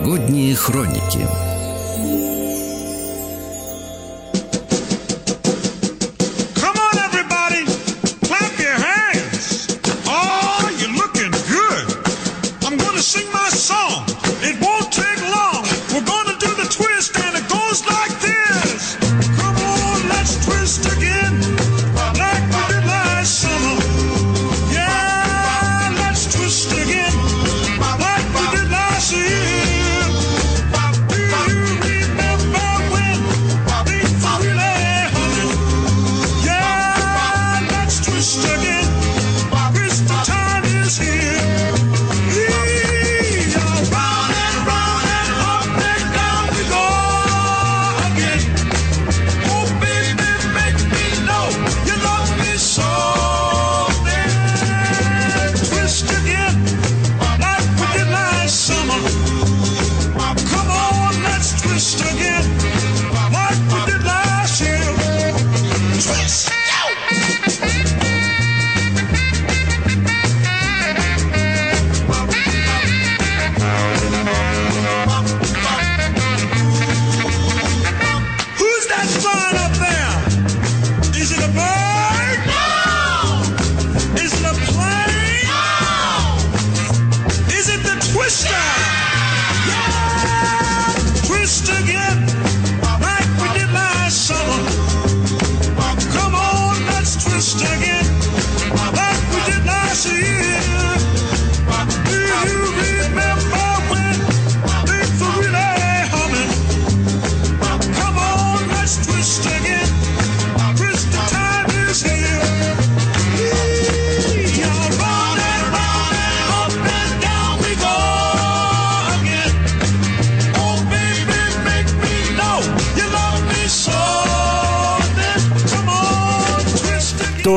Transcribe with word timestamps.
Новогодние 0.00 0.54
хроники 0.54 1.26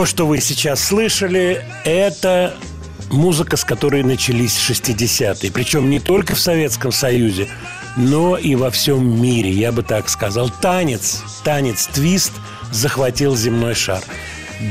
То, 0.03 0.07
что 0.07 0.27
вы 0.27 0.41
сейчас 0.41 0.83
слышали, 0.83 1.63
это 1.85 2.57
музыка, 3.09 3.55
с 3.55 3.63
которой 3.63 4.03
начались 4.03 4.57
60-е. 4.57 5.49
Причем 5.49 5.89
не 5.89 6.01
только 6.01 6.35
в 6.35 6.41
Советском 6.41 6.91
Союзе, 6.91 7.47
но 7.95 8.35
и 8.35 8.55
во 8.55 8.69
всем 8.69 9.21
мире, 9.21 9.49
я 9.51 9.71
бы 9.71 9.81
так 9.81 10.09
сказал. 10.09 10.49
Танец, 10.49 11.23
танец 11.45 11.87
твист 11.87 12.33
захватил 12.69 13.37
земной 13.37 13.75
шар. 13.75 14.03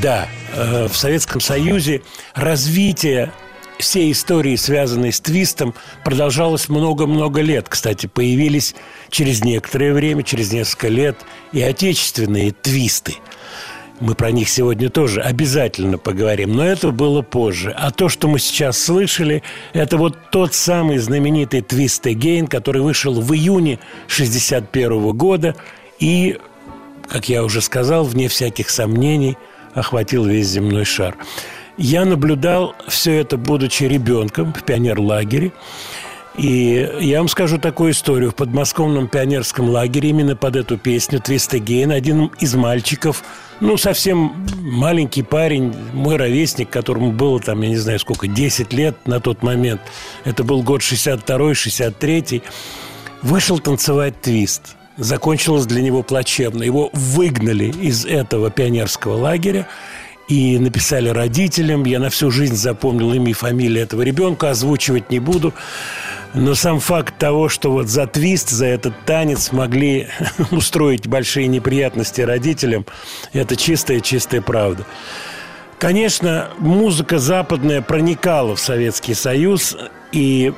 Да, 0.03 0.27
э, 0.55 0.87
в 0.87 0.95
Советском 0.95 1.41
Союзе 1.41 2.03
развитие 2.35 3.33
всей 3.79 4.11
истории, 4.11 4.55
связанной 4.55 5.11
с 5.11 5.19
твистом, 5.19 5.73
продолжалось 6.05 6.69
много-много 6.69 7.41
лет. 7.41 7.69
Кстати, 7.69 8.05
появились 8.05 8.75
через 9.09 9.43
некоторое 9.43 9.93
время, 9.93 10.21
через 10.21 10.53
несколько 10.53 10.89
лет 10.89 11.17
и 11.53 11.61
отечественные 11.63 12.51
твисты– 12.51 13.15
мы 14.03 14.15
про 14.15 14.31
них 14.31 14.49
сегодня 14.49 14.89
тоже 14.89 15.21
обязательно 15.21 15.97
поговорим, 15.97 16.55
но 16.55 16.65
это 16.65 16.91
было 16.91 17.21
позже. 17.21 17.71
А 17.71 17.89
то, 17.91 18.09
что 18.09 18.27
мы 18.27 18.37
сейчас 18.37 18.77
слышали, 18.77 19.43
это 19.71 19.97
вот 19.97 20.17
тот 20.29 20.53
самый 20.53 20.97
знаменитый 20.97 21.61
«Twist 21.61 22.03
Again», 22.03 22.47
который 22.47 22.81
вышел 22.81 23.13
в 23.13 23.33
июне 23.33 23.79
61 24.07 25.11
года 25.13 25.55
и, 25.99 26.37
как 27.07 27.29
я 27.29 27.43
уже 27.45 27.61
сказал, 27.61 28.03
вне 28.03 28.27
всяких 28.27 28.69
сомнений, 28.69 29.37
охватил 29.73 30.25
весь 30.25 30.47
земной 30.47 30.83
шар. 30.83 31.15
Я 31.77 32.03
наблюдал 32.03 32.75
все 32.87 33.15
это, 33.21 33.37
будучи 33.37 33.85
ребенком 33.85 34.53
в 34.53 34.63
пионерлагере. 34.63 35.53
И 36.37 36.89
я 36.99 37.19
вам 37.19 37.27
скажу 37.27 37.57
такую 37.57 37.91
историю. 37.91 38.31
В 38.31 38.35
подмосковном 38.35 39.07
пионерском 39.07 39.69
лагере 39.69 40.09
именно 40.09 40.35
под 40.35 40.55
эту 40.55 40.77
песню 40.77 41.19
«Твист 41.19 41.53
Again» 41.53 41.93
один 41.93 42.31
из 42.39 42.55
мальчиков– 42.55 43.23
ну, 43.63 43.77
совсем 43.77 44.45
маленький 44.61 45.23
парень, 45.23 45.73
мой 45.93 46.17
ровесник, 46.17 46.69
которому 46.69 47.13
было 47.13 47.39
там, 47.39 47.61
я 47.61 47.69
не 47.69 47.77
знаю 47.77 47.97
сколько, 47.97 48.27
10 48.27 48.73
лет 48.73 49.07
на 49.07 49.21
тот 49.21 49.41
момент. 49.41 49.79
Это 50.25 50.43
был 50.43 50.63
год 50.63 50.81
62-й, 50.81 51.53
63-й. 51.53 52.43
Вышел 53.21 53.59
танцевать 53.59 54.19
твист. 54.21 54.75
Закончилось 54.97 55.65
для 55.65 55.81
него 55.81 56.03
плачевно. 56.03 56.63
Его 56.63 56.89
выгнали 56.91 57.71
из 57.81 58.05
этого 58.05 58.51
пионерского 58.51 59.15
лагеря 59.15 59.65
и 60.27 60.59
написали 60.59 61.07
родителям. 61.07 61.85
Я 61.85 61.99
на 61.99 62.09
всю 62.09 62.31
жизнь 62.31 62.55
запомнил 62.55 63.13
имя 63.13 63.31
и 63.31 63.33
фамилию 63.33 63.81
этого 63.81 64.01
ребенка, 64.01 64.49
озвучивать 64.49 65.09
не 65.09 65.19
буду. 65.19 65.53
Но 66.33 66.55
сам 66.55 66.79
факт 66.79 67.17
того, 67.17 67.47
что 67.47 67.71
вот 67.71 67.87
за 67.87 68.07
твист, 68.07 68.49
за 68.49 68.65
этот 68.65 68.93
танец 69.05 69.51
могли 69.51 70.07
устроить 70.51 71.07
большие 71.07 71.47
неприятности 71.47 72.21
родителям, 72.21 72.85
это 73.33 73.55
чистая-чистая 73.55 74.41
правда. 74.41 74.85
Конечно, 75.77 76.49
музыка 76.59 77.19
западная 77.19 77.81
проникала 77.81 78.55
в 78.55 78.59
Советский 78.59 79.13
Союз, 79.13 79.77
и 80.11 80.53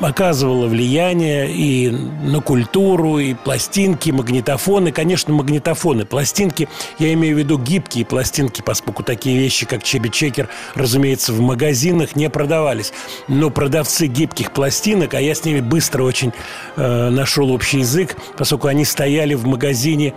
оказывала 0.00 0.66
влияние 0.66 1.50
и 1.50 1.90
на 1.90 2.40
культуру, 2.40 3.18
и 3.18 3.34
пластинки, 3.34 4.10
магнитофоны. 4.10 4.92
Конечно, 4.92 5.32
магнитофоны. 5.32 6.04
Пластинки, 6.04 6.68
я 6.98 7.12
имею 7.12 7.36
в 7.36 7.38
виду 7.38 7.58
гибкие 7.58 8.04
пластинки, 8.04 8.62
поскольку 8.62 9.02
такие 9.02 9.38
вещи, 9.38 9.66
как 9.66 9.82
Чеби-Чекер, 9.82 10.48
разумеется, 10.74 11.32
в 11.32 11.40
магазинах 11.40 12.16
не 12.16 12.28
продавались. 12.30 12.92
Но 13.28 13.50
продавцы 13.50 14.06
гибких 14.06 14.52
пластинок, 14.52 15.14
а 15.14 15.20
я 15.20 15.34
с 15.34 15.44
ними 15.44 15.60
быстро 15.60 16.02
очень 16.02 16.32
э, 16.76 17.10
нашел 17.10 17.50
общий 17.50 17.78
язык, 17.78 18.16
поскольку 18.36 18.68
они 18.68 18.84
стояли 18.84 19.34
в 19.34 19.46
магазине 19.46 20.14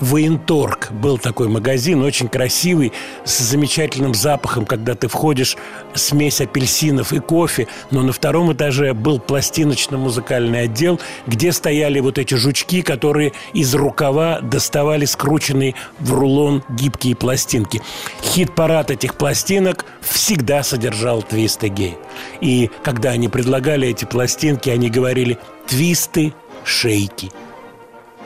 Военторг 0.00 0.90
был 0.92 1.18
такой 1.18 1.48
магазин, 1.48 2.02
очень 2.02 2.28
красивый, 2.28 2.92
с 3.24 3.38
замечательным 3.38 4.14
запахом, 4.14 4.66
когда 4.66 4.94
ты 4.94 5.08
входишь, 5.08 5.56
смесь 5.94 6.40
апельсинов 6.40 7.12
и 7.12 7.20
кофе, 7.20 7.68
но 7.90 8.02
на 8.02 8.12
втором 8.12 8.52
этаже 8.52 8.92
был 8.92 9.18
пластиночно-музыкальный 9.18 10.62
отдел, 10.62 11.00
где 11.26 11.52
стояли 11.52 12.00
вот 12.00 12.18
эти 12.18 12.34
жучки, 12.34 12.82
которые 12.82 13.32
из 13.52 13.74
рукава 13.74 14.40
доставали 14.40 15.04
скрученные 15.04 15.74
в 16.00 16.12
рулон 16.12 16.64
гибкие 16.68 17.14
пластинки. 17.14 17.80
Хит-парад 18.22 18.90
этих 18.90 19.14
пластинок 19.14 19.84
всегда 20.00 20.62
содержал 20.62 21.22
твисты 21.22 21.68
гей. 21.68 21.96
И 22.40 22.70
когда 22.82 23.10
они 23.10 23.28
предлагали 23.28 23.88
эти 23.88 24.04
пластинки, 24.04 24.70
они 24.70 24.90
говорили 24.90 25.38
«твисты, 25.66 26.34
шейки» 26.64 27.30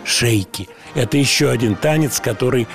шейки. 0.08 0.68
Это 0.94 1.16
еще 1.16 1.50
один 1.50 1.74
танец, 1.74 2.20
который 2.20 2.66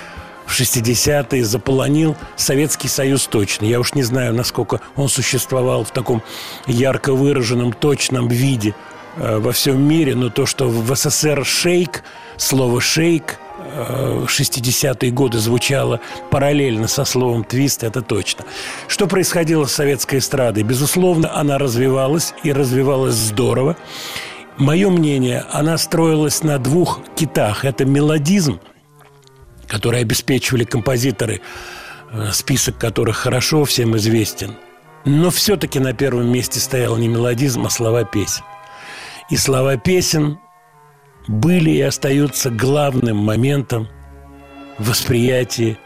в 0.45 0.60
60-е 0.60 1.44
заполонил 1.45 2.15
Советский 2.36 2.88
Союз 2.88 3.27
точно. 3.27 3.65
Я 3.65 3.80
уж 3.80 3.94
не 3.94 4.04
знаю, 4.04 4.33
насколько 4.33 4.81
он 4.95 5.10
существовал 5.10 5.83
в 5.83 5.92
таком 5.92 6.21
ярко 6.68 7.13
выраженном, 7.13 7.74
точном 7.74 8.27
виде 8.27 8.75
э, 9.18 9.38
во 9.39 9.51
всем 9.51 9.81
мире, 9.81 10.15
но 10.15 10.30
то, 10.30 10.45
что 10.45 10.69
в 10.69 10.95
СССР 10.95 11.45
шейк, 11.45 12.04
слово 12.38 12.81
шейк 12.81 13.39
э, 13.57 14.25
60-е 14.27 15.12
годы 15.12 15.39
звучало 15.39 16.01
параллельно 16.30 16.88
со 16.88 17.06
словом 17.06 17.44
твист, 17.44 17.83
это 17.83 18.01
точно. 18.01 18.45
Что 18.88 19.07
происходило 19.07 19.66
с 19.66 19.74
советской 19.74 20.19
эстрадой? 20.19 20.63
Безусловно, 20.63 21.36
она 21.36 21.57
развивалась 21.57 22.33
и 22.44 22.51
развивалась 22.51 23.16
здорово. 23.16 23.77
Мое 24.58 24.90
мнение, 24.90 25.46
она 25.52 25.78
строилась 25.78 26.44
на 26.44 26.60
двух 26.60 27.00
китах. 27.16 27.66
Это 27.66 27.86
мелодизм, 27.86 28.60
который 29.68 30.02
обеспечивали 30.02 30.64
композиторы, 30.64 31.42
э, 32.12 32.30
список 32.32 32.78
которых 32.78 33.18
хорошо 33.18 33.66
всем 33.66 33.98
известен. 33.98 34.56
Но 35.06 35.32
все-таки 35.32 35.80
на 35.80 35.94
первом 35.94 36.32
месте 36.32 36.60
стоял 36.60 36.98
не 36.98 37.08
мелодизм, 37.08 37.66
а 37.66 37.70
слова 37.70 38.04
песен. 38.04 38.44
И 39.30 39.38
слова 39.38 39.78
песен 39.78 40.38
были 41.28 41.72
и 41.72 41.82
остаются 41.82 42.50
главным 42.52 43.18
моментом 43.18 43.88
восприятия 44.78 45.78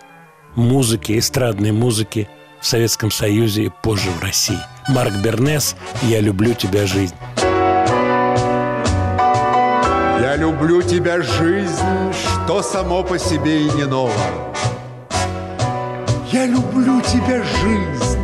музыки, 0.55 1.17
эстрадной 1.17 1.71
музыки 1.71 2.27
в 2.59 2.65
Советском 2.65 3.11
Союзе 3.11 3.65
и 3.65 3.71
позже 3.83 4.09
в 4.11 4.21
России. 4.21 4.59
Марк 4.89 5.13
Бернес 5.23 5.75
«Я 6.03 6.19
люблю 6.19 6.53
тебя, 6.53 6.85
жизнь». 6.85 7.15
Люблю 10.37 10.81
тебя, 10.81 11.21
жизнь, 11.21 12.13
что 12.13 12.61
само 12.61 13.03
по 13.03 13.17
себе 13.17 13.63
и 13.65 13.69
не 13.71 13.85
ново. 13.85 14.11
Я 16.31 16.45
люблю 16.45 17.01
тебя, 17.01 17.41
жизнь, 17.43 18.19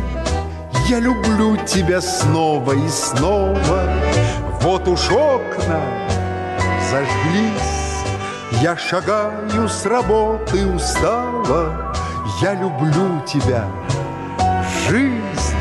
я 0.88 1.00
люблю 1.00 1.56
тебя 1.66 2.00
снова 2.00 2.72
и 2.72 2.88
снова. 2.88 3.82
Вот 4.60 4.86
уж 4.88 5.10
окна 5.10 5.80
зажглись, 6.90 8.04
я 8.62 8.76
шагаю 8.76 9.68
с 9.68 9.84
работы 9.84 10.66
устава. 10.66 11.94
Я 12.40 12.54
люблю 12.54 13.20
тебя, 13.26 13.64
жизнь, 14.88 15.56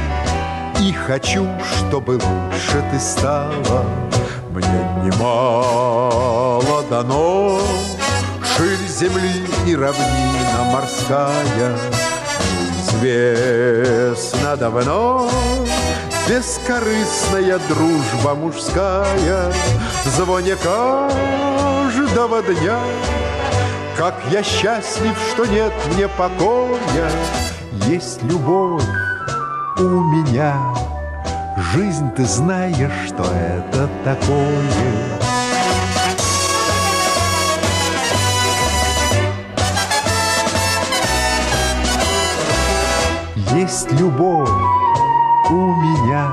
и 0.80 0.92
хочу, 0.92 1.48
чтобы 1.78 2.12
лучше 2.12 2.84
ты 2.92 3.00
стала. 3.00 3.86
Мне 4.52 4.83
немало 5.04 6.84
дано 6.90 7.60
Ширь 8.56 8.88
земли 8.88 9.48
и 9.66 9.76
равнина 9.76 10.64
морская 10.72 11.78
Известно 12.80 14.56
давно. 14.56 15.30
Бескорыстная 16.28 17.60
дружба 17.68 18.36
мужская 18.36 19.52
В 20.06 20.08
звоне 20.08 20.56
каждого 20.56 22.42
дня. 22.44 22.80
Как 23.98 24.16
я 24.32 24.42
счастлив, 24.44 25.18
что 25.32 25.46
нет 25.46 25.74
мне 25.94 26.08
покоя 26.08 27.12
Есть 27.88 28.24
любовь 28.24 28.84
у 29.78 29.82
меня 29.82 30.83
Жизнь, 31.74 32.12
ты 32.16 32.24
знаешь, 32.25 33.08
что 33.08 33.24
это 33.24 33.90
такое. 34.04 34.46
Есть 43.56 43.92
любовь 43.94 44.48
у 45.50 45.75
меня. 45.81 46.30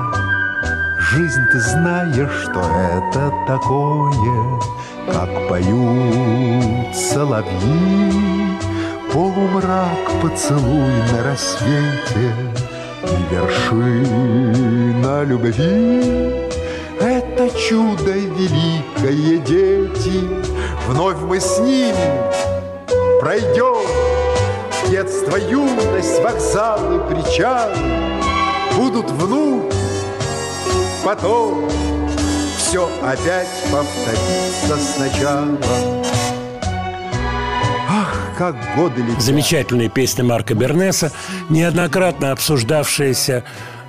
Жизнь, 1.09 1.41
ты 1.51 1.59
знаешь, 1.59 2.43
что 2.43 2.59
это 2.59 3.33
такое, 3.47 4.59
Как 5.11 5.49
поют 5.49 6.95
соловьи, 6.95 8.59
Полумрак 9.11 10.21
поцелуй 10.21 10.93
на 11.11 11.23
рассвете— 11.23 12.35
и 13.03 13.33
вершина 13.33 15.23
любви 15.23 16.49
Это 16.99 17.49
чудо 17.57 18.11
великое, 18.11 19.37
дети. 19.39 20.29
Вновь 20.87 21.17
мы 21.17 21.39
с 21.39 21.59
ними 21.59 22.21
пройдем 23.19 23.87
Детство, 24.89 25.37
юность, 25.37 26.21
вокзалы, 26.21 26.99
причалы. 27.09 27.75
Будут 28.75 29.09
вновь, 29.11 29.73
потом 31.03 31.69
Все 32.57 32.89
опять 33.01 33.47
повторится 33.71 34.77
сначала 34.77 36.00
как 38.41 38.55
годы 38.75 39.03
летят. 39.03 39.21
Замечательная 39.21 39.87
песня 39.87 40.23
Марка 40.23 40.55
Бернеса, 40.55 41.11
неоднократно 41.49 42.31
обсуждавшаяся 42.31 43.43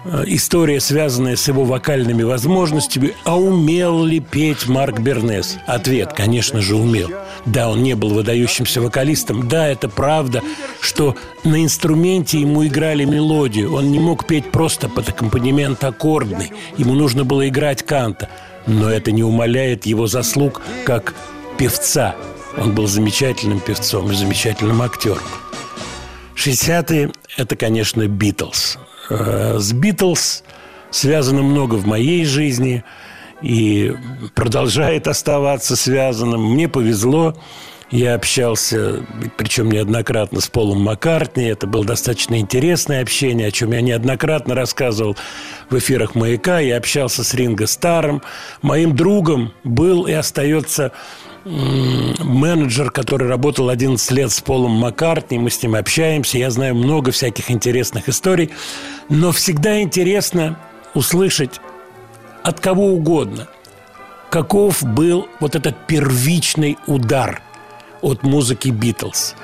э, 0.04 0.24
история, 0.26 0.78
связанная 0.78 1.36
с 1.36 1.48
его 1.48 1.64
вокальными 1.64 2.22
возможностями, 2.22 3.14
а 3.24 3.40
умел 3.40 4.04
ли 4.04 4.20
петь 4.20 4.68
Марк 4.68 5.00
Бернес? 5.00 5.56
Ответ, 5.66 6.12
конечно 6.12 6.60
же, 6.60 6.76
умел. 6.76 7.08
Да, 7.46 7.70
он 7.70 7.82
не 7.82 7.94
был 7.94 8.10
выдающимся 8.10 8.82
вокалистом. 8.82 9.48
Да, 9.48 9.66
это 9.66 9.88
правда, 9.88 10.42
что 10.82 11.16
на 11.44 11.64
инструменте 11.64 12.38
ему 12.38 12.66
играли 12.66 13.06
мелодию. 13.06 13.72
Он 13.72 13.90
не 13.90 14.00
мог 14.00 14.26
петь 14.26 14.50
просто 14.50 14.90
под 14.90 15.08
аккомпанемент 15.08 15.82
аккордный. 15.82 16.52
Ему 16.76 16.92
нужно 16.92 17.24
было 17.24 17.48
играть 17.48 17.82
канта. 17.84 18.28
Но 18.66 18.90
это 18.90 19.12
не 19.12 19.24
умаляет 19.24 19.86
его 19.86 20.06
заслуг 20.06 20.60
как 20.84 21.14
певца– 21.56 22.14
он 22.56 22.74
был 22.74 22.86
замечательным 22.86 23.60
певцом 23.60 24.10
и 24.10 24.14
замечательным 24.14 24.82
актером. 24.82 25.22
60-е– 26.36 27.12
это, 27.36 27.56
конечно, 27.56 28.06
Битлз. 28.06 28.78
Э, 29.10 29.58
с 29.58 29.72
Битлз 29.72 30.42
связано 30.90 31.42
много 31.42 31.76
в 31.76 31.86
моей 31.86 32.24
жизни 32.24 32.84
и 33.42 33.94
продолжает 34.34 35.08
оставаться 35.08 35.76
связанным. 35.76 36.52
Мне 36.52 36.68
повезло, 36.68 37.36
я 37.90 38.14
общался, 38.14 39.04
причем 39.36 39.70
неоднократно, 39.70 40.40
с 40.40 40.48
Полом 40.48 40.80
Маккартни. 40.80 41.44
Это 41.44 41.66
было 41.66 41.84
достаточно 41.84 42.38
интересное 42.38 43.02
общение, 43.02 43.48
о 43.48 43.50
чем 43.50 43.72
я 43.72 43.82
неоднократно 43.82 44.54
рассказывал 44.54 45.16
в 45.68 45.76
эфирах 45.76 46.14
«Маяка». 46.14 46.58
Я 46.60 46.78
общался 46.78 47.22
с 47.22 47.34
Ринго 47.34 47.66
Старом. 47.66 48.22
Моим 48.62 48.96
другом 48.96 49.52
был 49.62 50.06
и 50.06 50.12
остается 50.12 50.92
менеджер, 51.44 52.90
который 52.90 53.28
работал 53.28 53.68
11 53.68 54.10
лет 54.12 54.30
с 54.30 54.40
Полом 54.40 54.72
Маккартни, 54.72 55.38
мы 55.38 55.50
с 55.50 55.62
ним 55.62 55.74
общаемся, 55.74 56.38
я 56.38 56.50
знаю 56.50 56.74
много 56.74 57.10
всяких 57.10 57.50
интересных 57.50 58.08
историй, 58.08 58.50
но 59.08 59.32
всегда 59.32 59.80
интересно 59.80 60.58
услышать 60.94 61.60
от 62.42 62.60
кого 62.60 62.88
угодно, 62.88 63.48
каков 64.30 64.82
был 64.82 65.28
вот 65.40 65.54
этот 65.54 65.86
первичный 65.86 66.78
удар 66.86 67.42
от 68.00 68.22
музыки 68.22 68.68
«Битлз». 68.68 69.34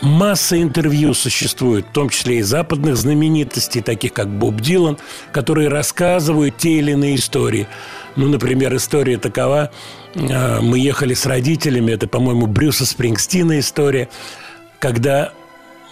Масса 0.00 0.60
интервью 0.60 1.12
существует, 1.12 1.84
в 1.86 1.92
том 1.92 2.08
числе 2.08 2.38
и 2.38 2.42
западных 2.42 2.96
знаменитостей, 2.96 3.82
таких 3.82 4.14
как 4.14 4.28
Боб 4.30 4.60
Дилан, 4.60 4.96
которые 5.30 5.68
рассказывают 5.68 6.56
те 6.56 6.78
или 6.78 6.92
иные 6.92 7.16
истории. 7.16 7.68
Ну, 8.16 8.28
например, 8.28 8.74
история 8.74 9.18
такова. 9.18 9.70
А, 10.14 10.60
мы 10.60 10.78
ехали 10.78 11.14
с 11.14 11.26
родителями, 11.26 11.92
это, 11.92 12.06
по-моему, 12.06 12.46
Брюса 12.46 12.86
Спрингстина 12.86 13.58
история, 13.60 14.08
когда 14.78 15.32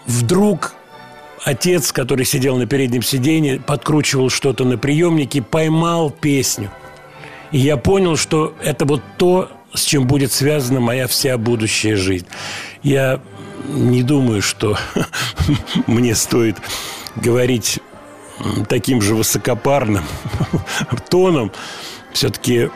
вдруг 0.07 0.75
отец, 1.45 1.93
который 1.93 2.25
сидел 2.25 2.57
на 2.57 2.67
переднем 2.67 3.03
сиденье, 3.03 3.61
подкручивал 3.61 4.31
что-то 4.31 4.65
на 4.65 4.79
приемнике, 4.79 5.43
поймал 5.43 6.11
песню. 6.11 6.71
И 7.53 7.59
я 7.59 7.77
понял, 7.77 8.17
что 8.17 8.55
это 8.63 8.85
вот 8.85 9.03
то, 9.17 9.51
с 9.73 9.83
чем 9.83 10.07
будет 10.07 10.33
связана 10.33 10.81
моя 10.81 11.07
вся 11.07 11.39
будущая 11.39 11.97
жизнь. 11.97 12.27
Я 12.83 13.21
не 13.69 14.03
думаю, 14.03 14.43
что 14.43 14.77
мне 15.87 16.15
стоит 16.15 16.57
говорить 17.17 17.81
таким 18.69 19.03
же 19.03 19.15
высокопарным 19.15 20.05
тоном. 21.11 21.53
Все-таки 22.13 22.71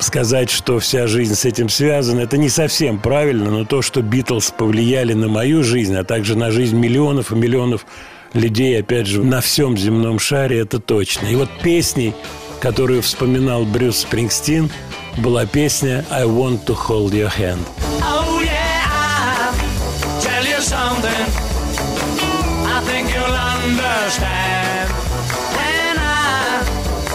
сказать, 0.00 0.50
что 0.50 0.78
вся 0.78 1.06
жизнь 1.06 1.34
с 1.34 1.44
этим 1.44 1.68
связана, 1.68 2.20
это 2.20 2.36
не 2.36 2.48
совсем 2.48 2.98
правильно, 2.98 3.50
но 3.50 3.64
то, 3.64 3.82
что 3.82 4.02
Битлз 4.02 4.50
повлияли 4.50 5.12
на 5.12 5.28
мою 5.28 5.62
жизнь, 5.62 5.96
а 5.96 6.04
также 6.04 6.36
на 6.36 6.50
жизнь 6.50 6.76
миллионов 6.76 7.32
и 7.32 7.34
миллионов 7.34 7.86
людей, 8.32 8.78
опять 8.78 9.06
же, 9.06 9.22
на 9.22 9.40
всем 9.40 9.76
земном 9.76 10.18
шаре, 10.18 10.60
это 10.60 10.78
точно. 10.78 11.26
И 11.26 11.36
вот 11.36 11.48
песней, 11.62 12.14
которую 12.60 13.02
вспоминал 13.02 13.64
Брюс 13.64 13.98
Спрингстин, 13.98 14.70
была 15.16 15.46
песня 15.46 16.04
«I 16.10 16.24
want 16.24 16.64
to 16.66 16.76
hold 16.76 17.12
your 17.12 17.32
hand». 17.36 17.60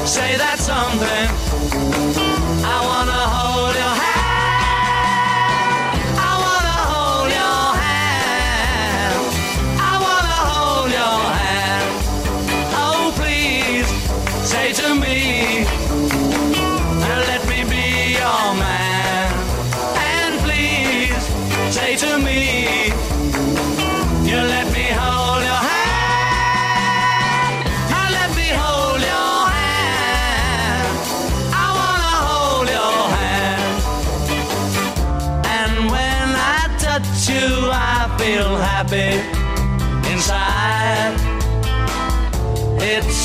Say 0.04 0.36
that 0.36 0.60
something. 0.60 1.51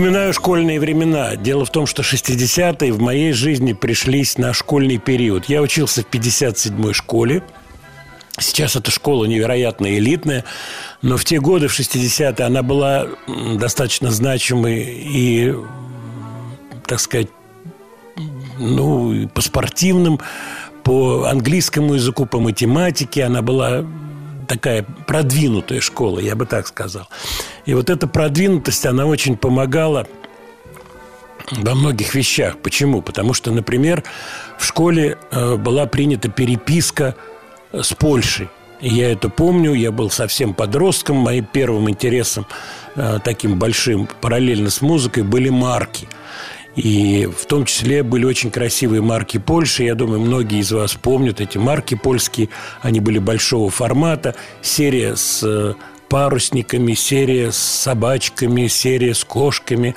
Вспоминаю 0.00 0.32
школьные 0.32 0.80
времена. 0.80 1.36
Дело 1.36 1.66
в 1.66 1.70
том, 1.70 1.84
что 1.84 2.00
60-е 2.00 2.90
в 2.90 3.02
моей 3.02 3.32
жизни 3.34 3.74
пришлись 3.74 4.38
на 4.38 4.54
школьный 4.54 4.96
период. 4.96 5.44
Я 5.44 5.60
учился 5.60 6.00
в 6.00 6.06
57-й 6.06 6.94
школе. 6.94 7.42
Сейчас 8.38 8.76
эта 8.76 8.90
школа 8.90 9.26
невероятно 9.26 9.98
элитная, 9.98 10.46
но 11.02 11.18
в 11.18 11.26
те 11.26 11.38
годы, 11.38 11.68
в 11.68 11.78
60-е, 11.78 12.46
она 12.46 12.62
была 12.62 13.08
достаточно 13.58 14.10
значимой 14.10 14.84
и, 14.84 15.54
так 16.86 16.98
сказать, 16.98 17.28
ну, 18.58 19.28
по 19.28 19.42
спортивным, 19.42 20.18
по 20.82 21.24
английскому 21.24 21.92
языку, 21.92 22.24
по 22.24 22.40
математике. 22.40 23.24
Она 23.24 23.42
была 23.42 23.84
такая 24.50 24.84
продвинутая 25.06 25.80
школа, 25.80 26.18
я 26.18 26.34
бы 26.34 26.44
так 26.44 26.66
сказал. 26.66 27.08
И 27.66 27.74
вот 27.74 27.88
эта 27.88 28.08
продвинутость, 28.08 28.84
она 28.84 29.06
очень 29.06 29.36
помогала 29.36 30.08
во 31.52 31.74
многих 31.76 32.16
вещах. 32.16 32.58
Почему? 32.58 33.00
Потому 33.00 33.32
что, 33.32 33.52
например, 33.52 34.02
в 34.58 34.64
школе 34.64 35.18
э, 35.30 35.54
была 35.54 35.86
принята 35.86 36.28
переписка 36.28 37.14
э, 37.70 37.82
с 37.82 37.92
Польшей. 37.92 38.48
И 38.80 38.88
я 38.88 39.12
это 39.12 39.28
помню, 39.28 39.72
я 39.72 39.92
был 39.92 40.10
совсем 40.10 40.52
подростком, 40.52 41.18
моим 41.18 41.44
первым 41.44 41.88
интересом, 41.88 42.44
э, 42.96 43.20
таким 43.22 43.56
большим, 43.56 44.08
параллельно 44.20 44.70
с 44.70 44.80
музыкой, 44.80 45.22
были 45.22 45.48
марки. 45.48 46.08
И 46.76 47.26
в 47.26 47.46
том 47.46 47.64
числе 47.64 48.02
были 48.02 48.24
очень 48.24 48.50
красивые 48.50 49.02
марки 49.02 49.38
Польши. 49.38 49.84
Я 49.84 49.94
думаю, 49.94 50.20
многие 50.20 50.60
из 50.60 50.70
вас 50.72 50.94
помнят 50.94 51.40
эти 51.40 51.58
марки 51.58 51.94
польские. 51.94 52.48
Они 52.80 53.00
были 53.00 53.18
большого 53.18 53.70
формата. 53.70 54.36
Серия 54.62 55.16
с 55.16 55.42
э, 55.42 55.74
парусниками, 56.08 56.94
серия 56.94 57.50
с 57.50 57.56
собачками, 57.56 58.68
серия 58.68 59.14
с 59.14 59.24
кошками. 59.24 59.96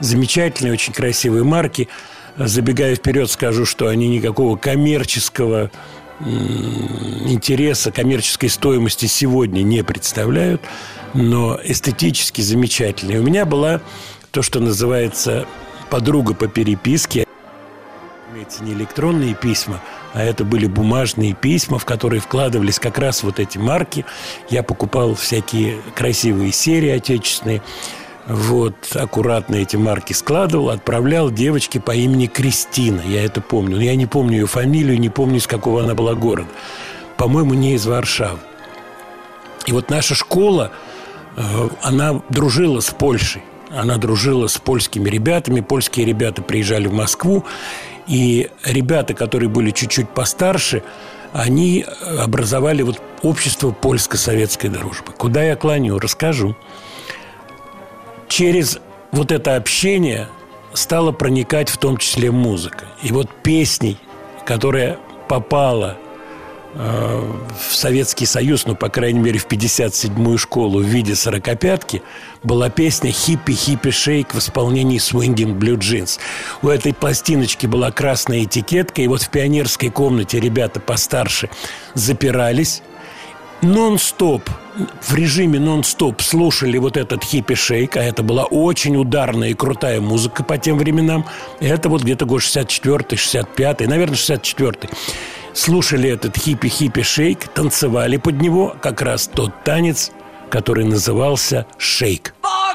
Замечательные, 0.00 0.72
очень 0.72 0.92
красивые 0.92 1.44
марки. 1.44 1.88
Забегая 2.36 2.96
вперед, 2.96 3.30
скажу, 3.30 3.64
что 3.64 3.88
они 3.88 4.08
никакого 4.08 4.56
коммерческого 4.56 5.70
интереса, 6.20 7.90
коммерческой 7.90 8.48
стоимости 8.48 9.06
сегодня 9.06 9.62
не 9.62 9.82
представляют, 9.82 10.62
но 11.12 11.58
эстетически 11.62 12.40
замечательные. 12.40 13.20
У 13.20 13.22
меня 13.22 13.44
была 13.44 13.80
то, 14.30 14.42
что 14.42 14.60
называется 14.60 15.46
подруга 15.90 16.34
по 16.34 16.48
переписке. 16.48 17.26
Имеется 18.32 18.64
не 18.64 18.72
электронные 18.72 19.34
письма, 19.34 19.80
а 20.12 20.22
это 20.22 20.44
были 20.44 20.66
бумажные 20.66 21.34
письма, 21.34 21.78
в 21.78 21.84
которые 21.84 22.20
вкладывались 22.20 22.78
как 22.78 22.98
раз 22.98 23.22
вот 23.22 23.38
эти 23.38 23.58
марки. 23.58 24.04
Я 24.50 24.62
покупал 24.62 25.14
всякие 25.14 25.78
красивые 25.94 26.52
серии 26.52 26.90
отечественные. 26.90 27.62
Вот, 28.26 28.74
аккуратно 28.94 29.56
эти 29.56 29.76
марки 29.76 30.14
складывал, 30.14 30.70
отправлял 30.70 31.30
девочке 31.30 31.78
по 31.78 31.94
имени 31.94 32.26
Кристина. 32.26 33.02
Я 33.06 33.22
это 33.22 33.40
помню. 33.40 33.78
Я 33.78 33.94
не 33.96 34.06
помню 34.06 34.38
ее 34.38 34.46
фамилию, 34.46 34.98
не 34.98 35.10
помню, 35.10 35.36
из 35.36 35.46
какого 35.46 35.82
она 35.82 35.94
была 35.94 36.14
города. 36.14 36.48
По-моему, 37.16 37.54
не 37.54 37.74
из 37.74 37.86
Варшавы. 37.86 38.38
И 39.66 39.72
вот 39.72 39.90
наша 39.90 40.14
школа, 40.14 40.72
э, 41.36 41.68
она 41.82 42.22
дружила 42.30 42.80
с 42.80 42.90
Польшей. 42.90 43.42
Она 43.74 43.96
дружила 43.96 44.46
с 44.46 44.58
польскими 44.58 45.08
ребятами. 45.08 45.60
Польские 45.60 46.06
ребята 46.06 46.42
приезжали 46.42 46.86
в 46.86 46.92
Москву. 46.92 47.44
И 48.06 48.50
ребята, 48.64 49.14
которые 49.14 49.48
были 49.48 49.70
чуть-чуть 49.70 50.08
постарше, 50.10 50.82
они 51.32 51.84
образовали 52.18 52.82
вот 52.82 53.00
общество 53.22 53.70
польско-советской 53.72 54.68
дружбы. 54.68 55.12
Куда 55.12 55.42
я 55.42 55.56
клоню, 55.56 55.98
расскажу. 55.98 56.56
Через 58.28 58.78
вот 59.10 59.32
это 59.32 59.56
общение 59.56 60.28
стала 60.72 61.12
проникать 61.12 61.68
в 61.68 61.78
том 61.78 61.96
числе 61.96 62.30
музыка. 62.30 62.84
И 63.02 63.12
вот 63.12 63.28
песней, 63.42 63.98
которая 64.44 64.98
попала 65.28 65.96
в 66.74 67.74
Советский 67.74 68.26
Союз, 68.26 68.66
ну, 68.66 68.74
по 68.74 68.88
крайней 68.88 69.20
мере, 69.20 69.38
в 69.38 69.46
57-ю 69.46 70.38
школу 70.38 70.80
в 70.80 70.84
виде 70.84 71.14
сорокопятки, 71.14 72.02
была 72.42 72.68
песня 72.68 73.10
«Хиппи-хиппи 73.10 73.90
шейк» 73.90 74.34
в 74.34 74.38
исполнении 74.38 74.98
«Swinging 74.98 75.56
Blue 75.56 75.78
Jeans». 75.78 76.18
У 76.62 76.68
этой 76.68 76.92
пластиночки 76.92 77.66
была 77.66 77.90
красная 77.92 78.44
этикетка, 78.44 79.02
и 79.02 79.06
вот 79.06 79.22
в 79.22 79.28
пионерской 79.30 79.90
комнате 79.90 80.40
ребята 80.40 80.80
постарше 80.80 81.48
запирались, 81.94 82.82
нон-стоп, 83.62 84.50
в 85.02 85.14
режиме 85.14 85.60
нон-стоп 85.60 86.20
слушали 86.20 86.78
вот 86.78 86.96
этот 86.96 87.22
хиппи-шейк, 87.22 87.96
а 87.96 88.02
это 88.02 88.22
была 88.22 88.44
очень 88.44 88.96
ударная 88.96 89.50
и 89.50 89.54
крутая 89.54 90.00
музыка 90.00 90.42
по 90.42 90.58
тем 90.58 90.78
временам. 90.78 91.24
Это 91.60 91.88
вот 91.88 92.02
где-то 92.02 92.26
год 92.26 92.40
64-й, 92.40 93.16
65-й, 93.16 93.86
наверное, 93.86 94.16
64-й. 94.16 94.90
Слушали 95.54 96.10
этот 96.10 96.36
хиппи-хиппи-шейк, 96.36 97.48
танцевали 97.54 98.16
под 98.16 98.40
него 98.40 98.76
как 98.82 99.00
раз 99.00 99.28
тот 99.28 99.62
танец, 99.62 100.10
который 100.50 100.84
назывался 100.84 101.66
шейк. 101.78 102.34
For 102.42 102.73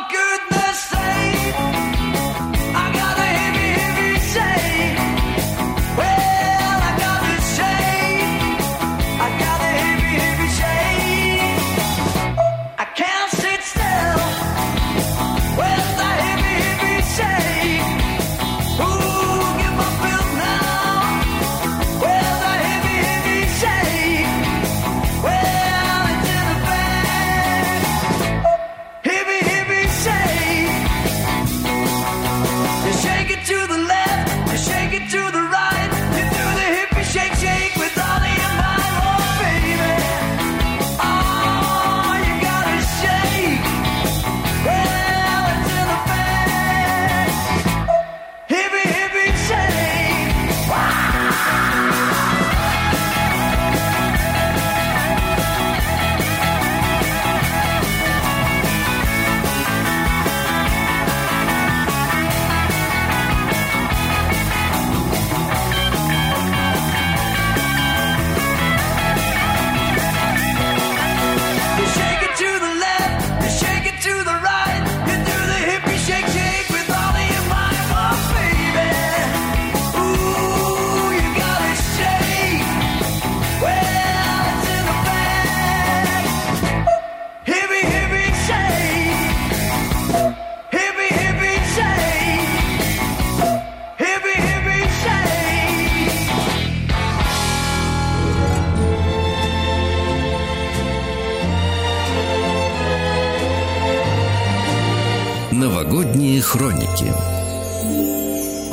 хроники 106.49 107.13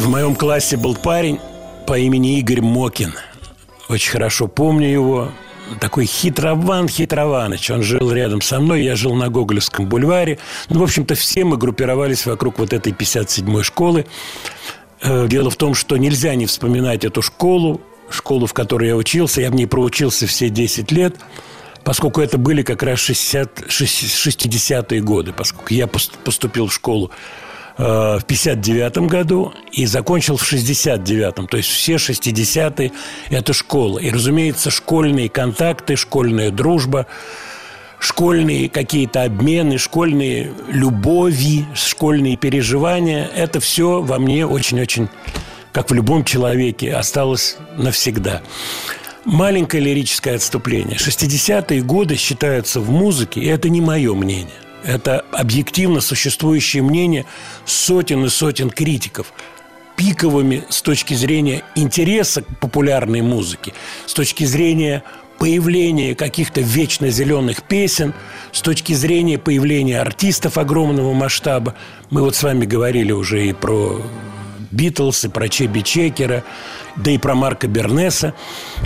В 0.00 0.08
моем 0.08 0.34
классе 0.34 0.78
был 0.78 0.96
парень 0.96 1.38
по 1.86 1.98
имени 1.98 2.38
Игорь 2.38 2.62
Мокин. 2.62 3.12
Очень 3.90 4.12
хорошо 4.12 4.48
помню 4.48 4.88
его. 4.88 5.28
Такой 5.78 6.06
хитрован 6.06 6.88
Хитрованыч. 6.88 7.70
Он 7.70 7.82
жил 7.82 8.10
рядом 8.12 8.40
со 8.40 8.60
мной, 8.60 8.82
я 8.82 8.96
жил 8.96 9.14
на 9.14 9.28
Гоголевском 9.28 9.86
бульваре. 9.86 10.38
Ну, 10.70 10.80
в 10.80 10.84
общем-то, 10.84 11.14
все 11.16 11.44
мы 11.44 11.58
группировались 11.58 12.24
вокруг 12.24 12.58
вот 12.58 12.72
этой 12.72 12.92
57-й 12.94 13.62
школы. 13.62 14.06
Э, 15.02 15.26
Дело 15.28 15.50
в 15.50 15.56
том, 15.56 15.74
что 15.74 15.98
нельзя 15.98 16.34
не 16.34 16.46
вспоминать 16.46 17.04
эту 17.04 17.20
школу, 17.20 17.82
школу, 18.08 18.46
в 18.46 18.54
которой 18.54 18.88
я 18.88 18.96
учился. 18.96 19.42
Я 19.42 19.50
в 19.50 19.54
ней 19.54 19.66
проучился 19.66 20.26
все 20.26 20.48
10 20.48 20.90
лет, 20.92 21.16
поскольку 21.84 22.22
это 22.22 22.38
были 22.38 22.62
как 22.62 22.82
раз 22.82 23.00
60, 23.00 23.66
60-е 23.68 25.00
годы, 25.02 25.34
поскольку 25.34 25.74
я 25.74 25.84
пос- 25.84 26.12
поступил 26.24 26.68
в 26.68 26.72
школу 26.72 27.10
в 27.78 28.22
59 28.26 28.98
году 29.08 29.52
и 29.70 29.86
закончил 29.86 30.36
в 30.36 30.52
69-м. 30.52 31.46
То 31.46 31.58
есть 31.58 31.68
все 31.68 31.96
60-е– 31.96 32.92
это 33.30 33.52
школа. 33.52 33.98
И, 33.98 34.10
разумеется, 34.10 34.70
школьные 34.70 35.28
контакты, 35.28 35.96
школьная 35.96 36.50
дружба, 36.50 37.06
школьные 37.98 38.70
какие-то 38.70 39.24
обмены, 39.24 39.78
школьные 39.78 40.52
любови, 40.68 41.66
школьные 41.74 42.36
переживания– 42.36 43.28
это 43.34 43.60
все 43.60 44.00
во 44.00 44.18
мне 44.18 44.46
очень-очень, 44.46 45.08
как 45.72 45.90
в 45.90 45.94
любом 45.94 46.24
человеке, 46.24 46.94
осталось 46.94 47.58
навсегда. 47.76 48.42
Маленькое 49.26 49.82
лирическое 49.82 50.36
отступление. 50.36 50.96
60-е 50.96 51.82
годы 51.82 52.16
считаются 52.16 52.80
в 52.80 52.90
музыке, 52.90 53.40
и 53.40 53.46
это 53.46 53.68
не 53.68 53.80
мое 53.80 54.14
мнение. 54.14 54.54
Это 54.86 55.24
объективно 55.32 56.00
существующее 56.00 56.82
мнение 56.82 57.26
сотен 57.64 58.24
и 58.24 58.28
сотен 58.28 58.70
критиков 58.70 59.32
пиковыми 59.96 60.62
с 60.68 60.80
точки 60.80 61.14
зрения 61.14 61.64
интереса 61.74 62.42
к 62.42 62.58
популярной 62.60 63.20
музыке, 63.20 63.72
с 64.06 64.14
точки 64.14 64.44
зрения 64.44 65.02
появления 65.38 66.14
каких-то 66.14 66.60
вечно 66.60 67.10
зеленых 67.10 67.62
песен, 67.62 68.14
с 68.52 68.60
точки 68.62 68.92
зрения 68.92 69.38
появления 69.38 70.00
артистов 70.00 70.56
огромного 70.56 71.12
масштаба. 71.14 71.74
Мы 72.10 72.22
вот 72.22 72.36
с 72.36 72.42
вами 72.42 72.64
говорили 72.64 73.10
уже 73.10 73.46
и 73.46 73.52
про 73.52 74.00
Битлз, 74.70 75.24
и 75.24 75.28
про 75.28 75.48
Чеби 75.48 75.82
Чекера, 75.82 76.44
да 76.94 77.10
и 77.10 77.18
про 77.18 77.34
Марка 77.34 77.66
Бернеса. 77.66 78.34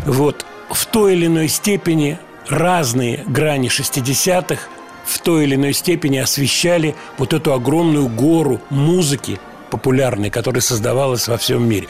Вот 0.06 0.46
в 0.70 0.86
той 0.86 1.12
или 1.12 1.26
иной 1.26 1.48
степени 1.48 2.18
разные 2.48 3.24
грани 3.26 3.68
60-х 3.68 4.62
в 5.10 5.18
той 5.18 5.44
или 5.44 5.56
иной 5.56 5.72
степени 5.72 6.18
освещали 6.18 6.94
вот 7.18 7.32
эту 7.32 7.52
огромную 7.52 8.08
гору 8.08 8.60
музыки 8.70 9.40
популярной, 9.70 10.30
которая 10.30 10.60
создавалась 10.60 11.26
во 11.28 11.36
всем 11.36 11.68
мире. 11.68 11.88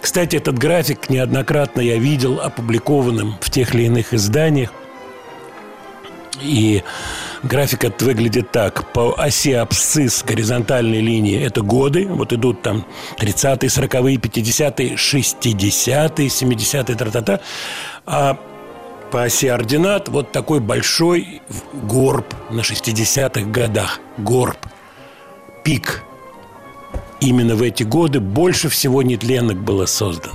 Кстати, 0.00 0.36
этот 0.36 0.58
график 0.58 1.08
неоднократно 1.08 1.80
я 1.80 1.96
видел 1.96 2.40
опубликованным 2.40 3.36
в 3.40 3.50
тех 3.50 3.74
или 3.74 3.84
иных 3.84 4.14
изданиях. 4.14 4.72
И 6.42 6.82
график 7.42 7.84
этот 7.84 8.02
выглядит 8.02 8.50
так. 8.50 8.92
По 8.92 9.14
оси 9.16 9.52
абсцисс 9.52 10.22
горизонтальной 10.22 11.00
линии– 11.00 11.40
это 11.42 11.62
годы. 11.62 12.06
Вот 12.06 12.32
идут 12.32 12.62
там 12.62 12.84
30-е, 13.18 13.68
40-е, 13.68 14.16
50-е, 14.16 14.94
60-е, 14.94 16.28
70-е, 16.28 16.94
тра-та-та. 16.94 17.40
А 18.06 18.38
по 19.10 19.22
оси 19.24 19.46
ординат 19.48 20.08
вот 20.08 20.32
такой 20.32 20.60
большой 20.60 21.42
горб 21.72 22.26
на 22.50 22.60
60-х 22.60 23.48
годах. 23.50 24.00
Горб. 24.18 24.58
Пик. 25.64 26.02
Именно 27.20 27.56
в 27.56 27.62
эти 27.62 27.82
годы 27.82 28.20
больше 28.20 28.68
всего 28.68 29.02
нетленок 29.02 29.58
было 29.58 29.86
создано. 29.86 30.34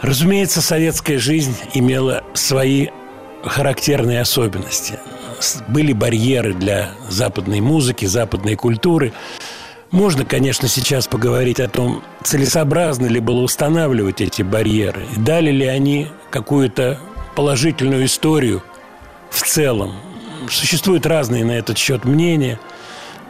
Разумеется, 0.00 0.60
советская 0.60 1.18
жизнь 1.18 1.56
имела 1.72 2.24
свои 2.34 2.88
характерные 3.42 4.20
особенности. 4.20 4.98
Были 5.68 5.92
барьеры 5.92 6.54
для 6.54 6.90
западной 7.08 7.60
музыки, 7.60 8.04
западной 8.04 8.54
культуры. 8.54 9.12
Можно, 9.90 10.24
конечно, 10.24 10.68
сейчас 10.68 11.06
поговорить 11.06 11.60
о 11.60 11.68
том, 11.68 12.02
целесообразно 12.22 13.06
ли 13.06 13.20
было 13.20 13.40
устанавливать 13.40 14.20
эти 14.20 14.42
барьеры, 14.42 15.02
дали 15.16 15.50
ли 15.50 15.66
они 15.66 16.08
какую-то 16.30 16.98
положительную 17.34 18.04
историю 18.04 18.62
в 19.30 19.42
целом. 19.42 19.94
Существуют 20.50 21.06
разные 21.06 21.44
на 21.44 21.52
этот 21.52 21.78
счет 21.78 22.04
мнения. 22.04 22.58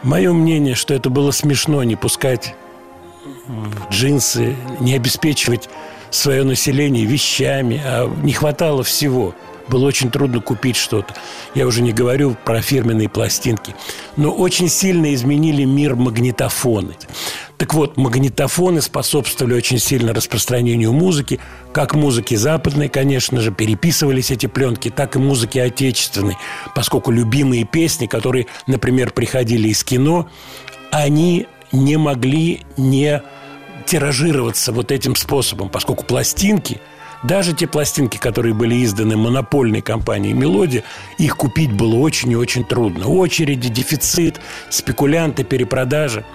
Мое 0.03 0.33
мнение, 0.33 0.75
что 0.75 0.93
это 0.93 1.09
было 1.09 1.31
смешно 1.31 1.83
не 1.83 1.95
пускать 1.95 2.55
джинсы, 3.89 4.55
не 4.79 4.95
обеспечивать 4.95 5.69
свое 6.09 6.43
население 6.43 7.05
вещами, 7.05 7.81
а 7.83 8.11
не 8.23 8.33
хватало 8.33 8.83
всего. 8.83 9.33
Было 9.67 9.87
очень 9.87 10.11
трудно 10.11 10.41
купить 10.41 10.75
что-то. 10.75 11.15
Я 11.55 11.65
уже 11.65 11.81
не 11.81 11.91
говорю 11.91 12.35
про 12.45 12.61
фирменные 12.61 13.09
пластинки. 13.09 13.75
Но 14.15 14.29
очень 14.29 14.69
сильно 14.69 15.13
изменили 15.13 15.63
мир 15.63 15.95
магнитофоны. 15.95 16.95
Так 17.57 17.73
вот, 17.73 17.95
магнитофоны 17.95 18.81
способствовали 18.81 19.53
очень 19.53 19.79
сильно 19.79 20.13
распространению 20.13 20.91
музыки. 20.91 21.39
Как 21.71 21.95
музыки 21.95 22.35
западной, 22.35 22.89
конечно 22.89 23.39
же, 23.39 23.51
переписывались 23.51 24.31
эти 24.31 24.45
пленки, 24.47 24.89
так 24.89 25.15
и 25.15 25.19
музыки 25.19 25.59
отечественной. 25.59 26.37
Поскольку 26.75 27.11
любимые 27.11 27.63
песни, 27.63 28.07
которые, 28.07 28.47
например, 28.67 29.11
приходили 29.11 29.69
из 29.69 29.83
кино, 29.83 30.27
они 30.91 31.47
не 31.71 31.97
могли 31.97 32.61
не 32.77 33.21
тиражироваться 33.85 34.71
вот 34.71 34.91
этим 34.91 35.15
способом, 35.15 35.69
поскольку 35.69 36.03
пластинки, 36.03 36.81
даже 37.23 37.53
те 37.53 37.67
пластинки, 37.67 38.17
которые 38.17 38.53
были 38.53 38.83
изданы 38.83 39.15
монопольной 39.15 39.81
компанией 39.81 40.33
«Мелодия», 40.33 40.83
их 41.17 41.37
купить 41.37 41.71
было 41.71 41.95
очень 41.95 42.31
и 42.31 42.35
очень 42.35 42.65
трудно. 42.65 43.07
Очереди, 43.07 43.69
дефицит, 43.69 44.41
спекулянты, 44.69 45.43
перепродажи. 45.43 46.25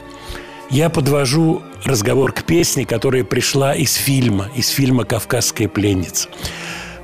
Я 0.70 0.88
подвожу 0.88 1.62
разговор 1.84 2.32
к 2.32 2.44
песне, 2.44 2.86
которая 2.86 3.24
пришла 3.24 3.74
из 3.74 3.94
фильма, 3.94 4.48
из 4.54 4.68
фильма 4.68 5.04
«Кавказская 5.04 5.66
пленница». 5.66 6.28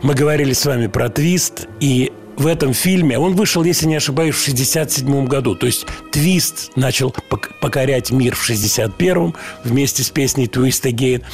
Мы 0.03 0.15
говорили 0.15 0.53
с 0.53 0.65
вами 0.65 0.87
про 0.87 1.09
твист, 1.09 1.67
и 1.81 2.13
в 2.37 2.47
этом 2.47 2.75
фильме, 2.75 3.19
он 3.19 3.35
вышел, 3.35 3.65
если 3.65 3.87
не 3.87 3.97
ошибаюсь, 3.97 4.37
в 4.37 4.45
67 4.45 5.27
году. 5.27 5.57
То 5.57 5.67
есть 5.67 5.85
твист 6.13 6.77
начал 6.77 7.13
пок- 7.29 7.51
покорять 7.61 8.13
мир 8.13 8.37
в 8.37 8.49
61-м 8.49 9.35
вместе 9.65 10.05
с 10.05 10.11
песней 10.11 10.47
«Twist 10.47 10.85
Again». 10.85 11.25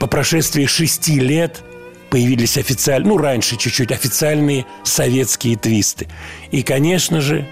По 0.00 0.06
прошествии 0.06 0.64
шести 0.64 1.20
лет 1.20 1.62
появились 2.08 2.56
официальные, 2.56 3.08
ну, 3.10 3.18
раньше 3.18 3.58
чуть-чуть, 3.58 3.92
официальные 3.92 4.64
советские 4.84 5.56
твисты. 5.56 6.08
И, 6.50 6.62
конечно 6.62 7.20
же, 7.20 7.46